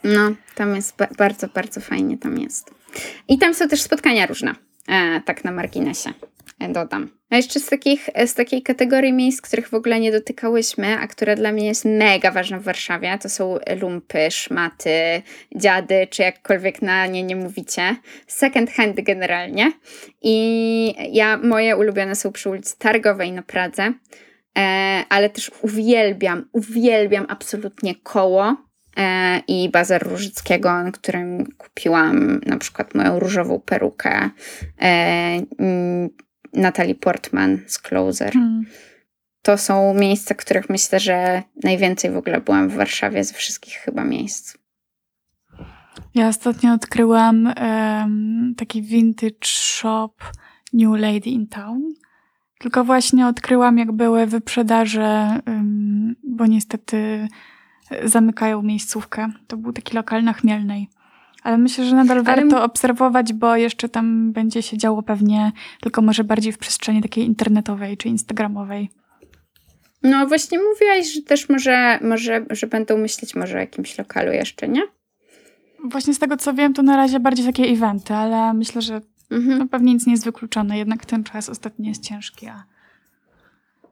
No, 0.05 0.35
tam 0.55 0.77
jest 0.77 0.97
ba- 0.97 1.09
bardzo, 1.19 1.49
bardzo 1.49 1.81
fajnie 1.81 2.19
tam 2.19 2.39
jest. 2.39 2.71
I 3.29 3.39
tam 3.39 3.55
są 3.55 3.69
też 3.69 3.83
spotkania 3.83 4.27
różne, 4.27 4.55
e, 4.89 5.21
tak 5.21 5.45
na 5.45 5.53
marginesie 5.53 6.11
e, 6.61 6.69
dodam. 6.69 7.09
A 7.31 7.37
jeszcze 7.37 7.61
z, 7.61 7.67
takich, 7.67 8.09
z 8.27 8.35
takiej 8.35 8.63
kategorii 8.63 9.13
miejsc, 9.13 9.41
których 9.41 9.69
w 9.69 9.75
ogóle 9.75 10.01
nie 10.01 10.13
dotykałyśmy, 10.13 10.99
a 10.99 11.07
która 11.07 11.37
dla 11.37 11.53
mnie 11.53 11.67
jest 11.67 11.85
mega 11.85 12.31
ważna 12.31 12.59
w 12.59 12.63
Warszawie, 12.63 13.19
to 13.23 13.29
są 13.29 13.59
lumpy, 13.81 14.31
szmaty, 14.31 15.23
dziady, 15.57 16.07
czy 16.11 16.23
jakkolwiek 16.23 16.83
na 16.83 17.07
nie 17.07 17.23
nie 17.23 17.37
mówicie. 17.37 17.97
Second 18.27 18.71
hand 18.71 19.01
generalnie. 19.01 19.73
I 20.23 20.95
ja, 21.13 21.37
moje 21.37 21.77
ulubione 21.77 22.15
są 22.15 22.33
przy 22.33 22.51
ulicy 22.51 22.79
Targowej 22.79 23.33
na 23.33 23.43
Pradze, 23.43 23.93
e, 24.59 25.05
ale 25.09 25.31
też 25.31 25.51
uwielbiam, 25.63 26.49
uwielbiam 26.53 27.27
absolutnie 27.29 27.95
koło 27.95 28.64
i 29.49 29.69
bazar 29.69 30.09
Różyckiego, 30.09 30.83
na 30.83 30.93
którym 30.93 31.47
kupiłam 31.59 32.41
na 32.47 32.59
przykład 32.59 32.95
moją 32.95 33.19
różową 33.19 33.61
perukę 33.61 34.31
e, 34.83 35.41
Natalie 36.53 36.95
Portman 36.95 37.59
z 37.67 37.79
Closer. 37.79 38.33
Hmm. 38.33 38.65
To 39.43 39.59
są 39.59 39.95
miejsca, 39.95 40.35
których 40.35 40.71
myślę, 40.71 41.01
że 41.01 41.43
najwięcej 41.65 42.11
w 42.11 42.17
ogóle 42.17 42.41
byłam 42.41 42.69
w 42.69 42.75
Warszawie 42.75 43.25
ze 43.25 43.35
wszystkich 43.35 43.75
chyba 43.75 44.05
miejsc. 44.05 44.57
Ja 46.15 46.29
ostatnio 46.29 46.73
odkryłam 46.73 47.53
em, 47.57 48.55
taki 48.57 48.83
vintage 48.83 49.47
shop 49.47 50.13
New 50.73 51.01
Lady 51.01 51.31
in 51.31 51.47
Town. 51.47 51.83
Tylko 52.59 52.85
właśnie 52.85 53.27
odkryłam, 53.27 53.79
jak 53.79 53.93
były 53.93 54.27
wyprzedaże, 54.27 55.41
em, 55.47 56.17
bo 56.23 56.47
niestety 56.47 56.97
e, 56.97 57.29
zamykają 58.05 58.63
miejscówkę. 58.63 59.29
To 59.47 59.57
był 59.57 59.73
taki 59.73 59.97
lokal 59.97 60.25
na 60.25 60.33
Chmielnej. 60.33 60.89
Ale 61.43 61.59
myślę, 61.59 61.85
że 61.85 61.97
nadal 61.97 62.17
Ale 62.17 62.25
warto 62.25 62.65
obserwować, 62.65 63.33
bo 63.33 63.57
jeszcze 63.57 63.89
tam 63.89 64.33
będzie 64.33 64.63
się 64.63 64.79
działo 64.79 65.03
pewnie, 65.03 65.53
tylko 65.81 66.03
może 66.03 66.25
bardziej 66.25 66.53
w 66.53 66.59
przestrzeni 66.59 67.03
takiej 67.03 67.25
internetowej 67.25 67.97
czy 67.97 68.09
instagramowej. 68.09 68.91
No 70.03 70.27
właśnie 70.27 70.59
mówiłaś, 70.59 71.15
że 71.15 71.23
też 71.23 71.49
może, 71.49 71.99
może 72.03 72.47
że 72.51 72.67
będą 72.67 72.99
myśleć 72.99 73.35
może 73.35 73.57
o 73.57 73.61
jakimś 73.61 73.99
lokalu 73.99 74.33
jeszcze, 74.33 74.69
nie? 74.69 74.83
Właśnie 75.85 76.15
z 76.15 76.19
tego 76.19 76.37
co 76.37 76.55
wiem, 76.55 76.75
to 76.75 76.83
na 76.83 76.97
razie 76.97 77.21
bardziej 77.21 77.47
takie 77.47 77.65
eventy, 77.65 78.15
ale 78.15 78.55
myślę, 78.55 78.83
że 78.83 79.01
Mhm. 79.31 79.59
No 79.59 79.69
pewnie 79.69 79.95
nic 79.95 80.07
nie 80.07 80.13
jest 80.13 80.25
wykluczone, 80.25 80.79
jednak 80.79 81.07
ten 81.07 81.25
czas 81.25 81.49
ostatni 81.49 81.89
jest 81.89 82.03
ciężki, 82.03 82.47
a 82.47 82.65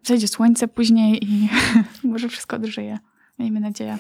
zejdzie 0.03 0.29
słońce 0.29 0.69
później 0.69 1.25
i 1.25 1.49
może 2.05 2.29
wszystko 2.29 2.57
odżyje. 2.57 2.99
Miejmy 3.39 3.61
nadzieję. 3.61 3.99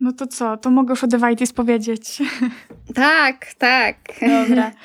No 0.00 0.12
to 0.12 0.26
co? 0.26 0.56
To 0.56 0.70
mogę 0.70 0.92
już 0.92 1.04
o 1.04 1.06
Devitis 1.06 1.52
powiedzieć. 1.52 2.18
Tak, 2.94 3.54
tak. 3.54 3.96
Dobra. 4.20 4.70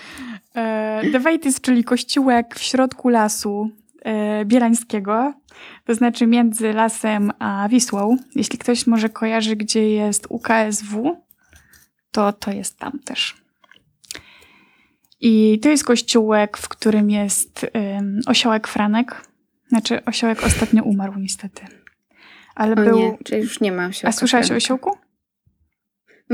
E, 0.55 1.01
Devitis, 1.11 1.61
czyli 1.61 1.83
kościółek 1.83 2.55
w 2.55 2.61
środku 2.61 3.09
lasu 3.09 3.69
e, 4.01 4.45
bielańskiego, 4.45 5.33
to 5.85 5.95
znaczy 5.95 6.27
między 6.27 6.73
lasem 6.73 7.31
a 7.39 7.67
Wisłą. 7.69 8.17
Jeśli 8.35 8.59
ktoś 8.59 8.87
może 8.87 9.09
kojarzy, 9.09 9.55
gdzie 9.55 9.89
jest 9.89 10.27
UKSW, 10.29 11.17
to 12.11 12.33
to 12.33 12.51
jest 12.51 12.79
tam 12.79 12.99
też. 12.99 13.35
I 15.21 15.59
to 15.61 15.69
jest 15.69 15.83
kościółek, 15.83 16.57
w 16.57 16.69
którym 16.69 17.09
jest 17.09 17.65
um, 17.73 18.19
osiołek 18.25 18.67
Franek. 18.67 19.27
Znaczy, 19.67 20.05
osiołek 20.05 20.43
ostatnio 20.43 20.83
umarł 20.83 21.19
niestety. 21.19 21.61
Ale 22.55 22.71
O 22.73 22.75
był... 22.75 22.97
nie, 22.97 23.17
czy 23.23 23.37
już 23.37 23.61
nie 23.61 23.71
ma 23.71 23.85
osiołka. 23.87 24.07
A 24.07 24.11
słyszałaś 24.11 24.45
o 24.45 24.47
Franka. 24.47 24.57
osiołku? 24.65 24.97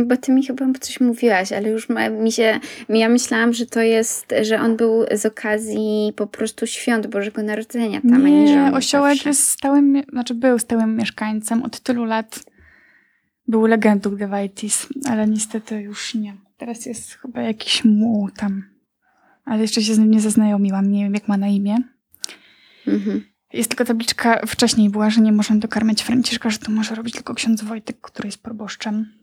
Bo 0.05 0.17
ty 0.17 0.31
mi 0.31 0.45
chyba 0.45 0.65
coś 0.79 0.99
mówiłaś, 0.99 1.51
ale 1.51 1.69
już 1.69 1.89
ma, 1.89 2.09
mi 2.09 2.31
się, 2.31 2.59
ja 2.89 3.09
myślałam, 3.09 3.53
że 3.53 3.65
to 3.65 3.81
jest, 3.81 4.33
że 4.41 4.59
on 4.61 4.77
był 4.77 5.05
z 5.11 5.25
okazji 5.25 6.13
po 6.15 6.27
prostu 6.27 6.67
świąt 6.67 7.07
Bożego 7.07 7.43
Narodzenia 7.43 8.01
tam, 8.01 8.13
a 8.13 8.17
nie, 8.29 8.39
on 8.39 8.45
Nie, 8.45 8.71
osiołek 8.77 9.13
zawsze. 9.13 9.29
jest 9.29 9.47
stałym, 9.47 10.01
znaczy 10.11 10.33
był 10.35 10.59
stałym 10.59 10.95
mieszkańcem 10.97 11.63
od 11.63 11.79
tylu 11.79 12.05
lat. 12.05 12.39
Był 13.47 13.65
legendą 13.65 14.15
Devitis, 14.15 14.87
ale 15.09 15.27
niestety 15.27 15.81
już 15.81 16.15
nie. 16.15 16.33
Teraz 16.57 16.85
jest 16.85 17.13
chyba 17.13 17.41
jakiś 17.41 17.83
muł 17.85 18.29
tam. 18.31 18.63
Ale 19.45 19.61
jeszcze 19.61 19.81
się 19.81 19.93
z 19.93 19.99
nim 19.99 20.11
nie 20.11 20.21
zaznajomiłam, 20.21 20.91
nie 20.91 21.03
wiem 21.03 21.13
jak 21.13 21.27
ma 21.27 21.37
na 21.37 21.47
imię. 21.47 21.77
Mhm. 22.89 23.21
Jest 23.53 23.69
tylko 23.69 23.85
tabliczka, 23.85 24.41
wcześniej 24.47 24.89
była, 24.89 25.09
że 25.09 25.21
nie 25.21 25.31
można 25.31 25.55
dokarmiać 25.55 26.01
Franciszka, 26.03 26.49
że 26.49 26.57
to 26.57 26.71
może 26.71 26.95
robić 26.95 27.13
tylko 27.15 27.33
ksiądz 27.33 27.63
Wojtek, 27.63 28.01
który 28.01 28.27
jest 28.27 28.43
proboszczem. 28.43 29.19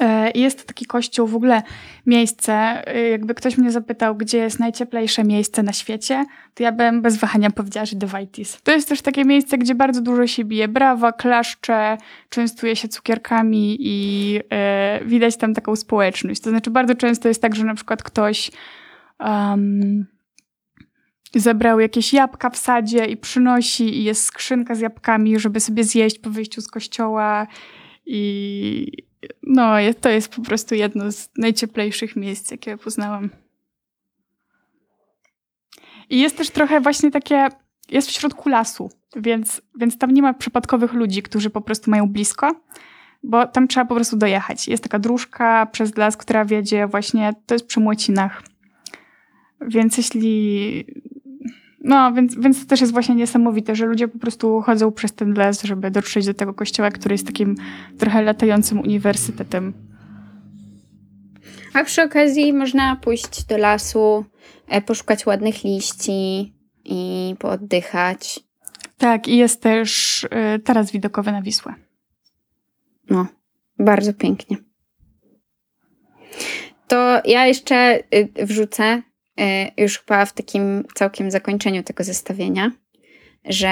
E, 0.00 0.30
Jest 0.34 0.66
taki 0.66 0.86
kościół, 0.86 1.26
w 1.26 1.36
ogóle 1.36 1.62
miejsce, 2.06 2.52
e, 2.86 3.08
jakby 3.08 3.34
ktoś 3.34 3.58
mnie 3.58 3.70
zapytał, 3.70 4.16
gdzie 4.16 4.38
jest 4.38 4.58
najcieplejsze 4.58 5.24
miejsce 5.24 5.62
na 5.62 5.72
świecie, 5.72 6.24
to 6.54 6.62
ja 6.62 6.72
bym 6.72 7.02
bez 7.02 7.16
wahania 7.16 7.50
powiedziała, 7.50 7.86
że 7.86 7.96
Devitis. 7.96 8.62
To 8.62 8.72
jest 8.72 8.88
też 8.88 9.02
takie 9.02 9.24
miejsce, 9.24 9.58
gdzie 9.58 9.74
bardzo 9.74 10.00
dużo 10.00 10.26
się 10.26 10.44
bije 10.44 10.68
brawa, 10.68 11.12
klaszcze, 11.12 11.98
częstuje 12.28 12.76
się 12.76 12.88
cukierkami 12.88 13.76
i 13.80 14.40
e, 14.50 15.00
widać 15.04 15.36
tam 15.36 15.54
taką 15.54 15.76
społeczność. 15.76 16.40
To 16.40 16.50
znaczy 16.50 16.70
bardzo 16.70 16.94
często 16.94 17.28
jest 17.28 17.42
tak, 17.42 17.54
że 17.54 17.64
na 17.64 17.74
przykład 17.74 18.02
ktoś 18.02 18.50
um, 19.20 20.06
zebrał 21.40 21.80
jakieś 21.80 22.12
jabłka 22.12 22.50
w 22.50 22.56
sadzie 22.56 23.04
i 23.04 23.16
przynosi 23.16 23.98
i 23.98 24.04
jest 24.04 24.24
skrzynka 24.24 24.74
z 24.74 24.80
jabłkami, 24.80 25.38
żeby 25.38 25.60
sobie 25.60 25.84
zjeść 25.84 26.18
po 26.18 26.30
wyjściu 26.30 26.60
z 26.60 26.68
kościoła 26.68 27.46
i 28.06 29.04
no, 29.42 29.74
to 30.00 30.08
jest 30.08 30.34
po 30.36 30.42
prostu 30.42 30.74
jedno 30.74 31.12
z 31.12 31.30
najcieplejszych 31.38 32.16
miejsc, 32.16 32.50
jakie 32.50 32.76
poznałam. 32.76 33.30
I 36.10 36.20
jest 36.20 36.36
też 36.36 36.50
trochę 36.50 36.80
właśnie 36.80 37.10
takie, 37.10 37.48
jest 37.90 38.08
w 38.08 38.12
środku 38.12 38.48
lasu, 38.48 38.90
więc, 39.16 39.62
więc 39.78 39.98
tam 39.98 40.10
nie 40.10 40.22
ma 40.22 40.34
przypadkowych 40.34 40.92
ludzi, 40.92 41.22
którzy 41.22 41.50
po 41.50 41.60
prostu 41.60 41.90
mają 41.90 42.08
blisko, 42.08 42.60
bo 43.22 43.46
tam 43.46 43.68
trzeba 43.68 43.86
po 43.86 43.94
prostu 43.94 44.16
dojechać. 44.16 44.68
Jest 44.68 44.82
taka 44.82 44.98
dróżka 44.98 45.66
przez 45.66 45.96
las, 45.96 46.16
która 46.16 46.44
wiedzie 46.44 46.86
właśnie, 46.86 47.32
to 47.46 47.54
jest 47.54 47.66
przy 47.66 47.80
Młocinach. 47.80 48.42
Więc 49.60 49.96
jeśli... 49.96 50.84
No, 51.84 52.12
więc, 52.12 52.34
więc 52.38 52.60
to 52.60 52.68
też 52.68 52.80
jest 52.80 52.92
właśnie 52.92 53.14
niesamowite, 53.14 53.74
że 53.74 53.86
ludzie 53.86 54.08
po 54.08 54.18
prostu 54.18 54.60
chodzą 54.60 54.92
przez 54.92 55.12
ten 55.12 55.34
las, 55.34 55.62
żeby 55.62 55.90
dotrzeć 55.90 56.26
do 56.26 56.34
tego 56.34 56.54
kościoła, 56.54 56.90
który 56.90 57.14
jest 57.14 57.26
takim 57.26 57.54
trochę 57.98 58.22
latającym 58.22 58.80
uniwersytetem. 58.80 59.72
A 61.74 61.84
przy 61.84 62.02
okazji 62.02 62.52
można 62.52 62.96
pójść 62.96 63.44
do 63.44 63.58
lasu, 63.58 64.24
e, 64.68 64.82
poszukać 64.82 65.26
ładnych 65.26 65.64
liści 65.64 66.54
i 66.84 67.34
pooddychać. 67.38 68.40
Tak, 68.98 69.28
i 69.28 69.36
jest 69.36 69.62
też 69.62 70.22
y, 70.24 70.58
taras 70.58 70.92
widokowy 70.92 71.32
na 71.32 71.42
Wisłę. 71.42 71.74
No, 73.10 73.26
bardzo 73.78 74.14
pięknie. 74.14 74.56
To 76.88 77.20
ja 77.24 77.46
jeszcze 77.46 77.98
y, 78.14 78.46
wrzucę, 78.46 79.02
już 79.76 79.98
chyba 79.98 80.24
w 80.24 80.32
takim 80.32 80.84
całkiem 80.94 81.30
zakończeniu 81.30 81.82
tego 81.82 82.04
zestawienia, 82.04 82.70
że 83.44 83.70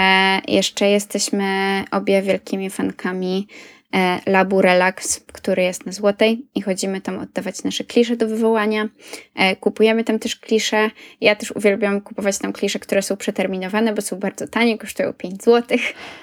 jeszcze 0.49 0.88
jesteśmy 0.88 1.85
obie 1.90 2.23
wielkimi 2.23 2.70
fankami 2.70 3.46
e, 3.51 3.79
Labu 4.26 4.62
Relax, 4.62 5.20
który 5.33 5.62
jest 5.62 5.87
na 5.87 5.92
Złotej 5.92 6.46
i 6.55 6.62
chodzimy 6.62 7.00
tam 7.00 7.18
oddawać 7.18 7.64
nasze 7.64 7.85
klisze 7.85 8.16
do 8.16 8.29
wywołania. 8.29 8.88
E, 9.35 9.57
Kupujemy 9.57 10.05
tam 10.05 10.18
też 10.18 10.37
klisze. 10.37 10.90
Ja 11.20 11.37
też 11.37 11.50
uwielbiam 11.50 12.00
kupować 12.00 12.38
tam 12.38 12.53
klisze, 12.53 12.79
które 12.79 13.03
są 13.03 13.16
przeterminowane, 13.16 13.92
bo 13.94 14.03
są 14.03 14.16
bardzo 14.16 14.48
tanie, 14.48 14.79
kosztują 14.79 15.12
5 15.12 15.42
zł. 15.44 15.79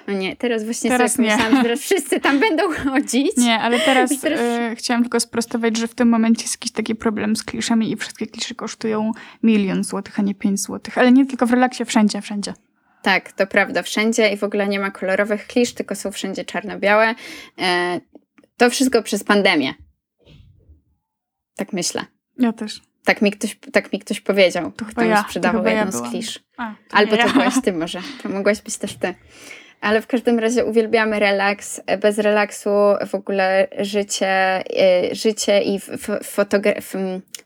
No 0.07 0.13
nie, 0.13 0.35
teraz 0.35 0.63
właśnie 0.63 0.89
Teraz 0.89 1.13
sobie 1.13 1.29
pomyślałam, 1.29 1.57
że 1.57 1.63
teraz 1.63 1.79
wszyscy 1.79 2.19
tam 2.19 2.39
będą 2.49 2.63
chodzić. 2.73 3.37
Nie, 3.37 3.59
ale 3.59 3.79
teraz, 3.79 4.19
teraz- 4.21 4.39
y, 4.71 4.75
chciałam 4.75 5.03
tylko 5.03 5.19
sprostować, 5.19 5.77
że 5.77 5.87
w 5.87 5.95
tym 5.95 6.09
momencie 6.09 6.41
jest 6.41 6.53
jakiś 6.55 6.71
taki 6.71 6.95
problem 6.95 7.35
z 7.35 7.43
kliszami 7.43 7.91
i 7.91 7.95
wszystkie 7.95 8.27
klisze 8.27 8.55
kosztują 8.55 9.11
milion 9.43 9.83
złotych, 9.83 10.19
a 10.19 10.21
nie 10.23 10.35
pięć 10.35 10.59
złotych. 10.61 10.97
Ale 10.97 11.11
nie 11.11 11.25
tylko 11.25 11.45
w 11.45 11.51
relaksie, 11.51 11.85
wszędzie, 11.85 12.21
wszędzie. 12.21 12.53
Tak, 13.07 13.31
to 13.31 13.47
prawda, 13.47 13.83
wszędzie 13.83 14.29
i 14.29 14.37
w 14.37 14.43
ogóle 14.43 14.67
nie 14.67 14.79
ma 14.79 14.91
kolorowych 14.91 15.47
klisz, 15.47 15.73
tylko 15.73 15.95
są 15.95 16.11
wszędzie 16.11 16.45
czarno-białe. 16.45 17.15
E, 17.59 17.99
to 18.57 18.69
wszystko 18.69 19.03
przez 19.03 19.23
pandemię. 19.23 19.73
Tak 21.55 21.73
myślę. 21.73 22.05
Ja 22.39 22.53
też. 22.53 22.81
Tak 23.05 23.21
mi 23.21 23.31
ktoś, 23.31 23.57
tak 23.73 23.93
mi 23.93 23.99
ktoś 23.99 24.21
powiedział, 24.21 24.71
To 24.71 24.85
kto 24.85 25.01
mi 25.01 25.09
ja, 25.09 25.23
sprzedawał 25.23 25.61
chyba 25.61 25.71
ja 25.71 25.85
jedną 25.85 25.99
z 25.99 26.09
klisz. 26.09 26.39
A, 26.57 26.75
to 26.89 26.97
Albo 26.97 27.15
nie 27.15 27.21
to 27.21 27.27
ja. 27.27 27.33
byłaś 27.33 27.53
ty 27.63 27.73
może. 27.83 28.01
To 28.23 28.29
mogłaś 28.29 28.61
być 28.61 28.77
też 28.77 28.95
ty. 28.95 29.15
Ale 29.81 30.01
w 30.01 30.07
każdym 30.07 30.39
razie 30.39 30.65
uwielbiamy 30.65 31.19
relaks. 31.19 31.81
Bez 32.01 32.17
relaksu 32.17 32.69
w 33.07 33.15
ogóle 33.15 33.67
życie, 33.79 34.27
e, 34.27 35.15
życie 35.15 35.61
i 35.61 35.79
fotogra- 36.23 36.81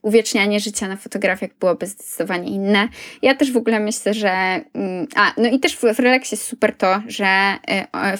uwiecznianie 0.02 0.60
życia 0.60 0.88
na 0.88 0.98
fotografiach 0.98 1.50
byłoby 1.60 1.88
zdecydowanie 1.88 2.50
inne. 2.50 2.88
Ja 3.22 3.36
też 3.36 3.52
w 3.52 3.58
ogóle 3.58 3.80
myślę, 3.80 4.14
że. 4.14 4.30
Mm, 4.74 5.08
a, 5.16 5.34
no 5.38 5.50
i 5.50 5.60
też 5.60 5.76
w, 5.76 5.82
w 5.96 6.00
relaksie 6.00 6.36
jest 6.36 6.48
super 6.48 6.76
to, 6.76 7.02
że 7.08 7.54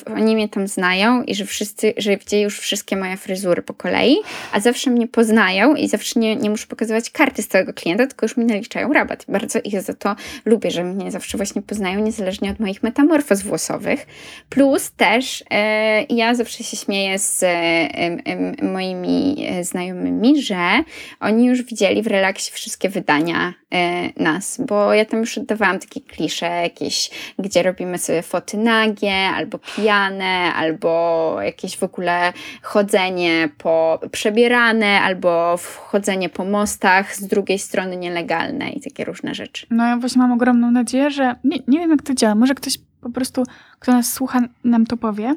y, 0.06 0.14
oni 0.14 0.36
mnie 0.36 0.50
tam 0.50 0.68
znają 0.68 1.24
i 1.24 1.36
że 1.36 1.46
wszyscy, 1.46 1.94
że 1.98 2.18
widzieli 2.18 2.44
już 2.44 2.60
wszystkie 2.60 2.96
moje 2.96 3.18
fryzury 3.18 3.62
po 3.62 3.74
kolei, 3.74 4.18
a 4.52 4.60
zawsze 4.60 4.90
mnie 4.90 5.08
poznają 5.08 5.76
i 5.76 5.88
zawsze 5.88 6.20
nie, 6.20 6.36
nie 6.36 6.50
muszę 6.50 6.68
pokazywać 6.68 7.10
karty 7.10 7.44
z 7.44 7.48
całego 7.48 7.74
klienta, 7.74 8.08
tylko 8.08 8.26
już 8.26 8.38
mi 8.38 8.46
naliczają 8.46 8.94
rabat. 8.94 9.26
Bardzo 9.28 9.60
ich 9.64 9.82
za 9.82 9.94
to 9.94 10.16
lubię, 10.46 10.72
że 10.72 10.84
mnie 10.84 11.12
zawsze 11.12 11.38
właśnie 11.38 11.62
poznają, 11.62 12.00
niezależnie 12.00 12.52
od 12.52 12.60
moich 12.60 12.84
metamorfoz 12.84 13.42
włosowych. 13.42 14.01
Plus 14.50 14.92
też 14.92 15.44
e, 15.52 16.04
ja 16.04 16.36
zawsze 16.36 16.64
się 16.64 16.78
śmieję 16.78 17.20
z 17.20 17.44
e, 17.44 18.66
moimi 18.66 19.46
e, 19.48 19.64
znajomymi, 19.64 20.42
że 20.42 20.84
oni 21.20 21.46
już 21.46 21.64
widzieli 21.64 22.02
w 22.02 22.08
relaksie 22.08 22.52
wszystkie 22.52 22.90
wydania 22.90 23.54
nas, 24.18 24.62
bo 24.68 24.94
ja 24.94 25.06
tam 25.06 25.20
już 25.20 25.38
oddawałam 25.38 25.80
takie 25.80 26.02
klisze 26.02 26.46
jakieś, 26.46 27.10
gdzie 27.40 27.64
robimy 27.64 27.98
sobie 27.98 28.22
foty 28.22 28.58
nagie, 28.58 29.14
albo 29.14 29.60
pijane, 29.60 30.54
albo 30.54 31.36
jakieś 31.42 31.78
w 31.78 31.84
ogóle 31.84 32.34
chodzenie 32.62 33.50
po 33.58 34.00
przebierane, 34.12 35.02
albo 35.02 35.60
chodzenie 35.78 36.30
po 36.30 36.46
mostach, 36.46 37.16
z 37.16 37.28
drugiej 37.28 37.60
strony 37.60 37.98
nielegalne 37.98 38.70
i 38.70 38.82
takie 38.82 39.06
różne 39.06 39.36
rzeczy. 39.36 39.68
No 39.70 39.88
ja 39.88 39.98
właśnie 39.98 40.22
mam 40.22 40.32
ogromną 40.32 40.72
nadzieję, 40.72 41.12
że 41.12 41.36
nie, 41.44 41.58
nie 41.68 41.80
wiem 41.80 41.92
jak 41.92 42.02
to 42.02 42.14
działa, 42.14 42.36
może 42.36 42.56
ktoś 42.56 42.78
po 43.02 43.10
prostu, 43.10 43.44
kto 43.80 43.92
nas 43.92 44.14
słucha, 44.14 44.42
nam 44.64 44.86
to 44.86 44.98
powie, 44.98 45.36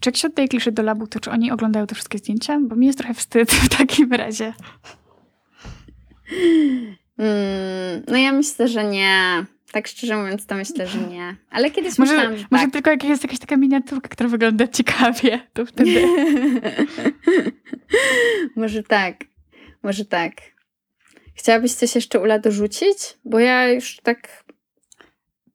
czy 0.00 0.10
jak 0.10 0.16
się 0.16 0.28
oddaje 0.28 0.48
kliszy 0.48 0.72
do 0.72 0.82
labu, 0.82 1.06
to 1.06 1.20
czy 1.20 1.30
oni 1.30 1.50
oglądają 1.50 1.86
te 1.86 1.94
wszystkie 1.94 2.18
zdjęcia? 2.18 2.60
Bo 2.60 2.76
mi 2.76 2.86
jest 2.86 2.98
trochę 2.98 3.14
wstyd 3.14 3.52
w 3.52 3.68
takim 3.78 4.12
razie. 4.12 4.54
Mm, 7.18 8.02
no 8.08 8.16
ja 8.16 8.32
myślę, 8.32 8.68
że 8.68 8.84
nie. 8.84 9.44
Tak 9.72 9.88
szczerze 9.88 10.16
mówiąc, 10.16 10.46
to 10.46 10.54
myślę, 10.54 10.86
że 10.86 10.98
nie. 10.98 11.36
Ale 11.50 11.70
kiedyś 11.70 11.98
może, 11.98 12.12
myślałam, 12.12 12.38
że 12.38 12.44
Może 12.50 12.64
tak. 12.64 12.72
tylko 12.72 12.90
jak 12.90 13.04
jest 13.04 13.22
jakaś 13.22 13.38
taka 13.38 13.56
miniaturka, 13.56 14.08
która 14.08 14.28
wygląda 14.28 14.68
ciekawie, 14.68 15.40
to 15.52 15.66
wtedy... 15.66 16.06
może 18.56 18.82
tak. 18.82 19.16
Może 19.82 20.04
tak. 20.04 20.32
Chciałabyś 21.34 21.74
coś 21.74 21.94
jeszcze 21.94 22.20
Ula 22.20 22.38
dorzucić? 22.38 22.98
Bo 23.24 23.38
ja 23.38 23.68
już 23.68 23.96
tak... 24.02 24.43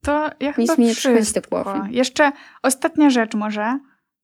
To 0.09 0.29
ja 0.39 0.53
chyba 0.53 0.61
Nic 0.73 0.77
mi 0.77 0.85
nie 0.85 0.95
przychodzi 0.95 1.33
do 1.33 1.41
głowy. 1.41 1.79
Jeszcze 1.89 2.31
ostatnia 2.63 3.09
rzecz 3.09 3.33
może, 3.33 3.79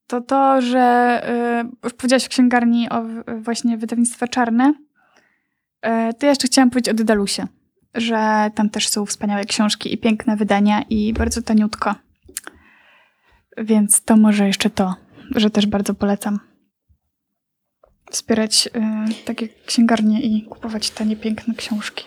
to 0.08 0.22
to, 0.22 0.62
że 0.62 1.22
y, 1.64 1.70
już 1.84 1.94
powiedziałaś 1.94 2.26
o 2.26 2.30
księgarni 2.30 2.90
o 2.90 3.02
w- 3.04 3.24
właśnie 3.44 3.78
wydawnictwa 3.78 4.28
czarne, 4.28 4.74
y, 5.86 6.14
to 6.14 6.26
ja 6.26 6.30
jeszcze 6.30 6.48
chciałam 6.48 6.70
powiedzieć 6.70 6.90
o 6.94 6.94
Dedalusie, 6.98 7.48
że 7.96 8.50
tam 8.56 8.70
też 8.70 8.88
są 8.90 9.06
wspaniałe 9.06 9.46
książki 9.46 9.94
i 9.94 9.98
piękne 9.98 10.36
wydania 10.38 10.82
i 10.90 11.14
bardzo 11.14 11.42
taniutko. 11.42 11.96
Więc 13.58 14.04
to 14.04 14.18
może 14.18 14.48
jeszcze 14.48 14.70
to, 14.70 14.96
że 15.36 15.50
też 15.50 15.68
bardzo 15.68 15.94
polecam 15.94 16.40
wspierać 18.12 18.68
y, 18.68 19.26
takie 19.26 19.48
księgarnie 19.66 20.22
i 20.22 20.44
kupować 20.46 20.90
tanie, 20.90 21.16
piękne 21.16 21.54
książki. 21.54 22.06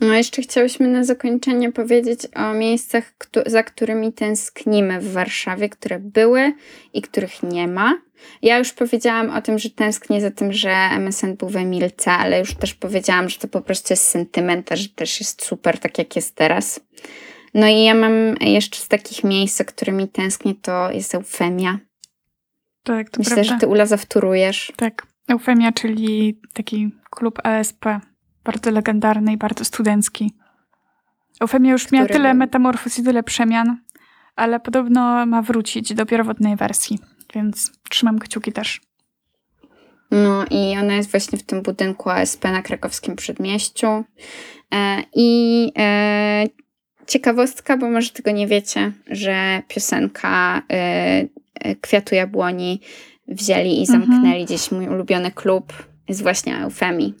No 0.00 0.14
jeszcze 0.14 0.42
chciałyśmy 0.42 0.88
na 0.88 1.04
zakończenie 1.04 1.72
powiedzieć 1.72 2.20
o 2.34 2.54
miejscach, 2.54 3.12
za 3.46 3.62
którymi 3.62 4.12
tęsknimy 4.12 5.00
w 5.00 5.12
Warszawie, 5.12 5.68
które 5.68 5.98
były 5.98 6.52
i 6.92 7.02
których 7.02 7.42
nie 7.42 7.68
ma. 7.68 7.98
Ja 8.42 8.58
już 8.58 8.72
powiedziałam 8.72 9.30
o 9.30 9.42
tym, 9.42 9.58
że 9.58 9.70
tęsknię 9.70 10.20
za 10.20 10.30
tym, 10.30 10.52
że 10.52 10.70
MSN 10.90 11.36
był 11.36 11.48
we 11.48 11.64
Milce, 11.64 12.10
ale 12.10 12.38
już 12.38 12.54
też 12.54 12.74
powiedziałam, 12.74 13.28
że 13.28 13.38
to 13.38 13.48
po 13.48 13.60
prostu 13.60 13.92
jest 13.92 14.08
sentyment, 14.08 14.70
że 14.72 14.88
też 14.88 15.20
jest 15.20 15.44
super, 15.44 15.78
tak 15.78 15.98
jak 15.98 16.16
jest 16.16 16.34
teraz. 16.34 16.80
No 17.54 17.66
i 17.66 17.84
ja 17.84 17.94
mam 17.94 18.12
jeszcze 18.40 18.80
z 18.80 18.88
takich 18.88 19.24
miejsc, 19.24 19.56
za 19.56 19.64
którymi 19.64 20.08
tęsknię, 20.08 20.54
to 20.62 20.92
jest 20.92 21.14
Eufemia. 21.14 21.78
Tak, 22.82 23.10
to 23.10 23.18
Myślę, 23.18 23.34
prawda. 23.34 23.54
że 23.54 23.60
ty 23.60 23.66
Ula 23.66 23.86
zawtórujesz. 23.86 24.72
Tak. 24.76 25.06
Eufemia, 25.28 25.72
czyli 25.72 26.40
taki 26.52 26.90
klub 27.10 27.38
ASP, 27.44 27.84
bardzo 28.48 28.70
legendarny 28.70 29.32
i 29.32 29.36
bardzo 29.36 29.64
studencki. 29.64 30.32
Eufemia 31.40 31.72
już 31.72 31.92
miała 31.92 32.06
tyle 32.06 32.28
był- 32.28 32.38
metamorfoz 32.38 32.98
i 32.98 33.02
tyle 33.04 33.22
przemian, 33.22 33.78
ale 34.36 34.60
podobno 34.60 35.26
ma 35.26 35.42
wrócić 35.42 35.94
do 35.94 36.06
pierwotnej 36.06 36.56
wersji, 36.56 36.98
więc 37.34 37.72
trzymam 37.90 38.18
kciuki 38.18 38.52
też. 38.52 38.80
No 40.10 40.44
i 40.50 40.76
ona 40.78 40.94
jest 40.94 41.10
właśnie 41.10 41.38
w 41.38 41.42
tym 41.42 41.62
budynku 41.62 42.10
ASP 42.10 42.44
na 42.44 42.62
krakowskim 42.62 43.16
przedmieściu. 43.16 44.04
E, 44.74 45.02
I 45.14 45.72
e, 45.78 46.44
ciekawostka, 47.06 47.76
bo 47.76 47.90
może 47.90 48.10
tego 48.10 48.30
nie 48.30 48.46
wiecie, 48.46 48.92
że 49.10 49.62
piosenka 49.68 50.62
e, 50.72 50.74
e, 51.54 51.76
Kwiatu 51.76 52.14
Jabłoni 52.14 52.80
wzięli 53.28 53.78
i 53.78 53.80
Mhm. 53.80 54.00
zamknęli 54.06 54.44
gdzieś 54.44 54.70
mój 54.72 54.88
ulubiony 54.88 55.30
klub, 55.30 55.72
jest 56.08 56.22
właśnie 56.22 56.56
Eufemii. 56.58 57.14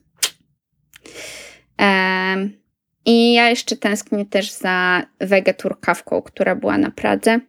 I 3.04 3.32
ja 3.32 3.48
jeszcze 3.50 3.76
tęsknię 3.76 4.26
też 4.26 4.50
za 4.50 5.02
wegeturkawką, 5.20 6.22
która 6.22 6.54
była 6.54 6.78
na 6.78 6.90
Pradze, 6.90 7.40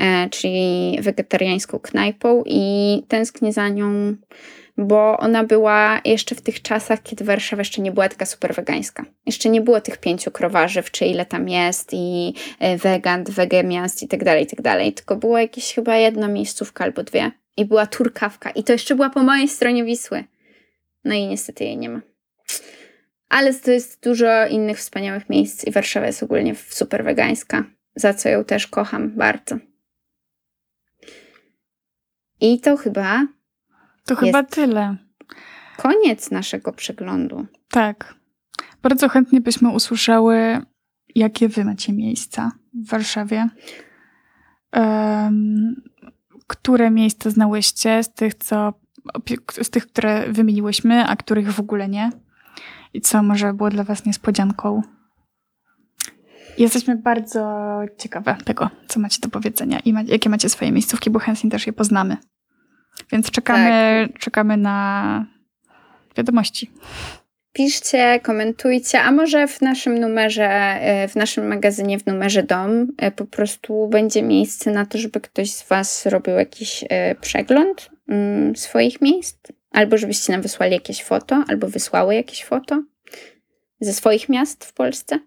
e, 0.00 0.28
czyli 0.30 0.98
wegetariańską 1.00 1.78
knajpą 1.78 2.42
i 2.46 3.02
tęsknię 3.08 3.52
za 3.52 3.68
nią 3.68 4.16
bo 4.76 5.18
ona 5.18 5.44
była 5.44 6.00
jeszcze 6.04 6.34
w 6.34 6.42
tych 6.42 6.62
czasach, 6.62 7.02
kiedy 7.02 7.24
Warszawa 7.24 7.60
jeszcze 7.60 7.82
nie 7.82 7.92
była 7.92 8.08
taka 8.08 8.26
super 8.26 8.54
wegańska. 8.54 9.04
Jeszcze 9.26 9.48
nie 9.48 9.60
było 9.60 9.80
tych 9.80 9.98
pięciu 9.98 10.30
krowarzy, 10.30 10.82
czy 10.92 11.04
ile 11.06 11.26
tam 11.26 11.48
jest 11.48 11.90
i 11.92 12.34
e, 12.58 12.76
wegant, 12.76 13.30
wegemiast 13.30 14.02
i 14.02 14.08
tak 14.08 14.24
dalej, 14.24 14.44
i 14.44 14.46
tak 14.46 14.62
dalej. 14.62 14.92
Tylko 14.92 15.16
była 15.16 15.40
jakieś 15.40 15.74
chyba 15.74 15.96
jedna 15.96 16.28
miejscówka 16.28 16.84
albo 16.84 17.02
dwie. 17.02 17.30
I 17.56 17.64
była 17.64 17.86
turkawka. 17.86 18.50
I 18.50 18.64
to 18.64 18.72
jeszcze 18.72 18.94
była 18.94 19.10
po 19.10 19.22
mojej 19.22 19.48
stronie 19.48 19.84
Wisły. 19.84 20.24
No 21.04 21.14
i 21.14 21.26
niestety 21.26 21.64
jej 21.64 21.76
nie 21.76 21.88
ma. 21.88 22.00
Ale 23.32 23.54
to 23.54 23.70
jest 23.70 24.04
dużo 24.04 24.46
innych 24.46 24.78
wspaniałych 24.78 25.30
miejsc 25.30 25.64
i 25.64 25.70
Warszawa 25.70 26.06
jest 26.06 26.22
ogólnie 26.22 26.54
super 26.54 27.04
wegańska, 27.04 27.64
za 27.96 28.14
co 28.14 28.28
ją 28.28 28.44
też 28.44 28.66
kocham 28.66 29.10
bardzo. 29.10 29.56
I 32.40 32.60
to 32.60 32.76
chyba 32.76 33.26
To 34.04 34.16
chyba 34.16 34.42
tyle. 34.42 34.96
koniec 35.76 36.30
naszego 36.30 36.72
przeglądu. 36.72 37.46
Tak. 37.70 38.14
Bardzo 38.82 39.08
chętnie 39.08 39.40
byśmy 39.40 39.70
usłyszały, 39.70 40.60
jakie 41.14 41.48
wy 41.48 41.64
macie 41.64 41.92
miejsca 41.92 42.52
w 42.74 42.90
Warszawie. 42.90 43.48
Em, 44.72 45.82
które 46.46 46.90
miejsca 46.90 47.30
znałyście 47.30 48.02
z 48.02 48.12
tych, 48.14 48.34
co, 48.34 48.72
z 49.62 49.70
tych, 49.70 49.86
które 49.86 50.32
wymieniłyśmy, 50.32 51.06
a 51.06 51.16
których 51.16 51.52
w 51.52 51.60
ogóle 51.60 51.88
nie? 51.88 52.10
I 52.94 53.00
co 53.00 53.22
może 53.22 53.54
było 53.54 53.70
dla 53.70 53.84
was 53.84 54.04
niespodzianką? 54.04 54.82
Jesteśmy 56.58 56.96
bardzo 56.96 57.80
ciekawe 57.98 58.36
tego, 58.44 58.70
co 58.88 59.00
macie 59.00 59.20
do 59.20 59.28
powiedzenia 59.28 59.80
i 59.84 59.92
ma, 59.92 60.02
jakie 60.02 60.30
macie 60.30 60.48
swoje 60.48 60.72
miejscówki, 60.72 61.10
bo 61.10 61.18
chętnie 61.18 61.50
też 61.50 61.66
je 61.66 61.72
poznamy. 61.72 62.16
Więc 63.12 63.30
czekamy, 63.30 64.08
czekamy 64.18 64.56
na 64.56 65.26
wiadomości. 66.16 66.70
Piszcie, 67.52 68.20
komentujcie, 68.22 69.00
a 69.00 69.12
może 69.12 69.46
w 69.48 69.60
naszym 69.60 69.98
numerze, 69.98 70.48
e, 70.48 71.08
w 71.08 71.16
naszym 71.16 71.46
magazynie 71.46 71.98
w 71.98 72.06
numerze 72.06 72.42
dom 72.42 72.86
e, 72.96 73.10
po 73.10 73.24
prostu 73.24 73.88
będzie 73.88 74.22
miejsce 74.22 74.70
na 74.70 74.86
to, 74.86 74.98
żeby 74.98 75.20
ktoś 75.20 75.50
z 75.50 75.68
Was 75.68 76.02
zrobił 76.02 76.34
jakiś 76.34 76.84
e, 76.88 77.14
przegląd 77.14 77.90
mm, 78.08 78.56
swoich 78.56 79.00
miejsc, 79.00 79.38
albo 79.72 79.98
żebyście 79.98 80.32
nam 80.32 80.42
wysłali 80.42 80.72
jakieś 80.72 81.04
foto, 81.04 81.44
albo 81.48 81.68
wysłały 81.68 82.14
jakieś 82.14 82.44
foto 82.44 82.82
ze 83.80 83.92
swoich 83.92 84.28
miast 84.28 84.64
w 84.64 84.72
Polsce. 84.72 85.18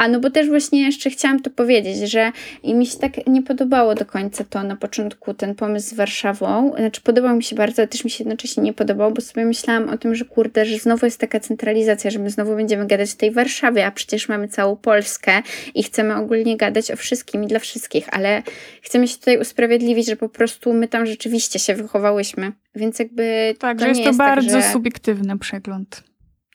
A 0.00 0.08
no 0.08 0.20
bo 0.20 0.30
też 0.30 0.48
właśnie 0.48 0.82
jeszcze 0.82 1.10
chciałam 1.10 1.40
to 1.40 1.50
powiedzieć, 1.50 2.10
że 2.10 2.32
i 2.62 2.74
mi 2.74 2.86
się 2.86 2.98
tak 2.98 3.26
nie 3.26 3.42
podobało 3.42 3.94
do 3.94 4.04
końca 4.04 4.44
to 4.44 4.62
na 4.62 4.76
początku, 4.76 5.34
ten 5.34 5.54
pomysł 5.54 5.90
z 5.90 5.94
Warszawą. 5.94 6.72
Znaczy 6.76 7.00
podobał 7.00 7.36
mi 7.36 7.42
się 7.42 7.56
bardzo, 7.56 7.82
ale 7.82 7.88
też 7.88 8.04
mi 8.04 8.10
się 8.10 8.24
jednocześnie 8.24 8.62
nie 8.62 8.72
podobał, 8.72 9.12
bo 9.12 9.20
sobie 9.20 9.44
myślałam 9.44 9.88
o 9.88 9.98
tym, 9.98 10.14
że 10.14 10.24
kurde, 10.24 10.66
że 10.66 10.78
znowu 10.78 11.06
jest 11.06 11.18
taka 11.18 11.40
centralizacja, 11.40 12.10
że 12.10 12.18
my 12.18 12.30
znowu 12.30 12.56
będziemy 12.56 12.86
gadać 12.86 13.12
o 13.12 13.16
tej 13.16 13.30
Warszawie, 13.30 13.86
a 13.86 13.90
przecież 13.90 14.28
mamy 14.28 14.48
całą 14.48 14.76
Polskę 14.76 15.42
i 15.74 15.82
chcemy 15.82 16.16
ogólnie 16.16 16.56
gadać 16.56 16.90
o 16.90 16.96
wszystkim 16.96 17.44
i 17.44 17.46
dla 17.46 17.58
wszystkich, 17.58 18.06
ale 18.10 18.42
chcemy 18.82 19.08
się 19.08 19.18
tutaj 19.18 19.38
usprawiedliwić, 19.38 20.06
że 20.06 20.16
po 20.16 20.28
prostu 20.28 20.72
my 20.72 20.88
tam 20.88 21.06
rzeczywiście 21.06 21.58
się 21.58 21.74
wychowałyśmy, 21.74 22.52
więc 22.74 22.98
jakby 22.98 23.54
Tak, 23.58 23.78
to 23.78 23.84
że 23.84 23.88
jest 23.88 24.00
to 24.00 24.06
jest 24.06 24.18
bardzo 24.18 24.52
tak, 24.52 24.62
że... 24.62 24.72
subiektywny 24.72 25.38
przegląd. 25.38 26.09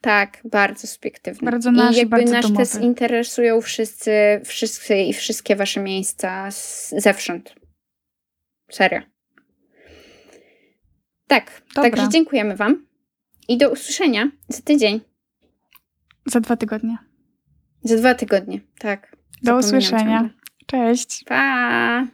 Tak, 0.05 0.41
bardzo 0.43 0.87
subiektywny. 0.87 1.51
Bardzo 1.51 1.71
nasz 1.71 1.95
I 1.95 1.99
jakby 1.99 2.17
bardzo 2.17 2.33
nasz 2.33 2.43
domowy. 2.43 2.61
test 2.63 2.81
interesują 2.81 3.61
wszyscy, 3.61 4.41
wszyscy 4.45 4.97
i 4.97 5.13
wszystkie 5.13 5.55
wasze 5.55 5.79
miejsca 5.79 6.51
z, 6.51 6.89
zewsząd. 6.97 7.55
Serio. 8.71 9.01
Tak, 11.27 11.61
Dobra. 11.75 11.89
także 11.91 12.09
dziękujemy 12.09 12.55
wam. 12.55 12.85
I 13.47 13.57
do 13.57 13.71
usłyszenia 13.71 14.31
za 14.47 14.61
tydzień. 14.61 15.01
Za 16.25 16.39
dwa 16.39 16.57
tygodnie. 16.57 16.97
Za 17.83 17.97
dwa 17.97 18.15
tygodnie, 18.15 18.59
tak. 18.79 19.15
Do 19.43 19.57
usłyszenia. 19.57 20.19
ciągle. 20.19 20.29
Cześć. 20.65 21.23
Pa! 21.23 22.07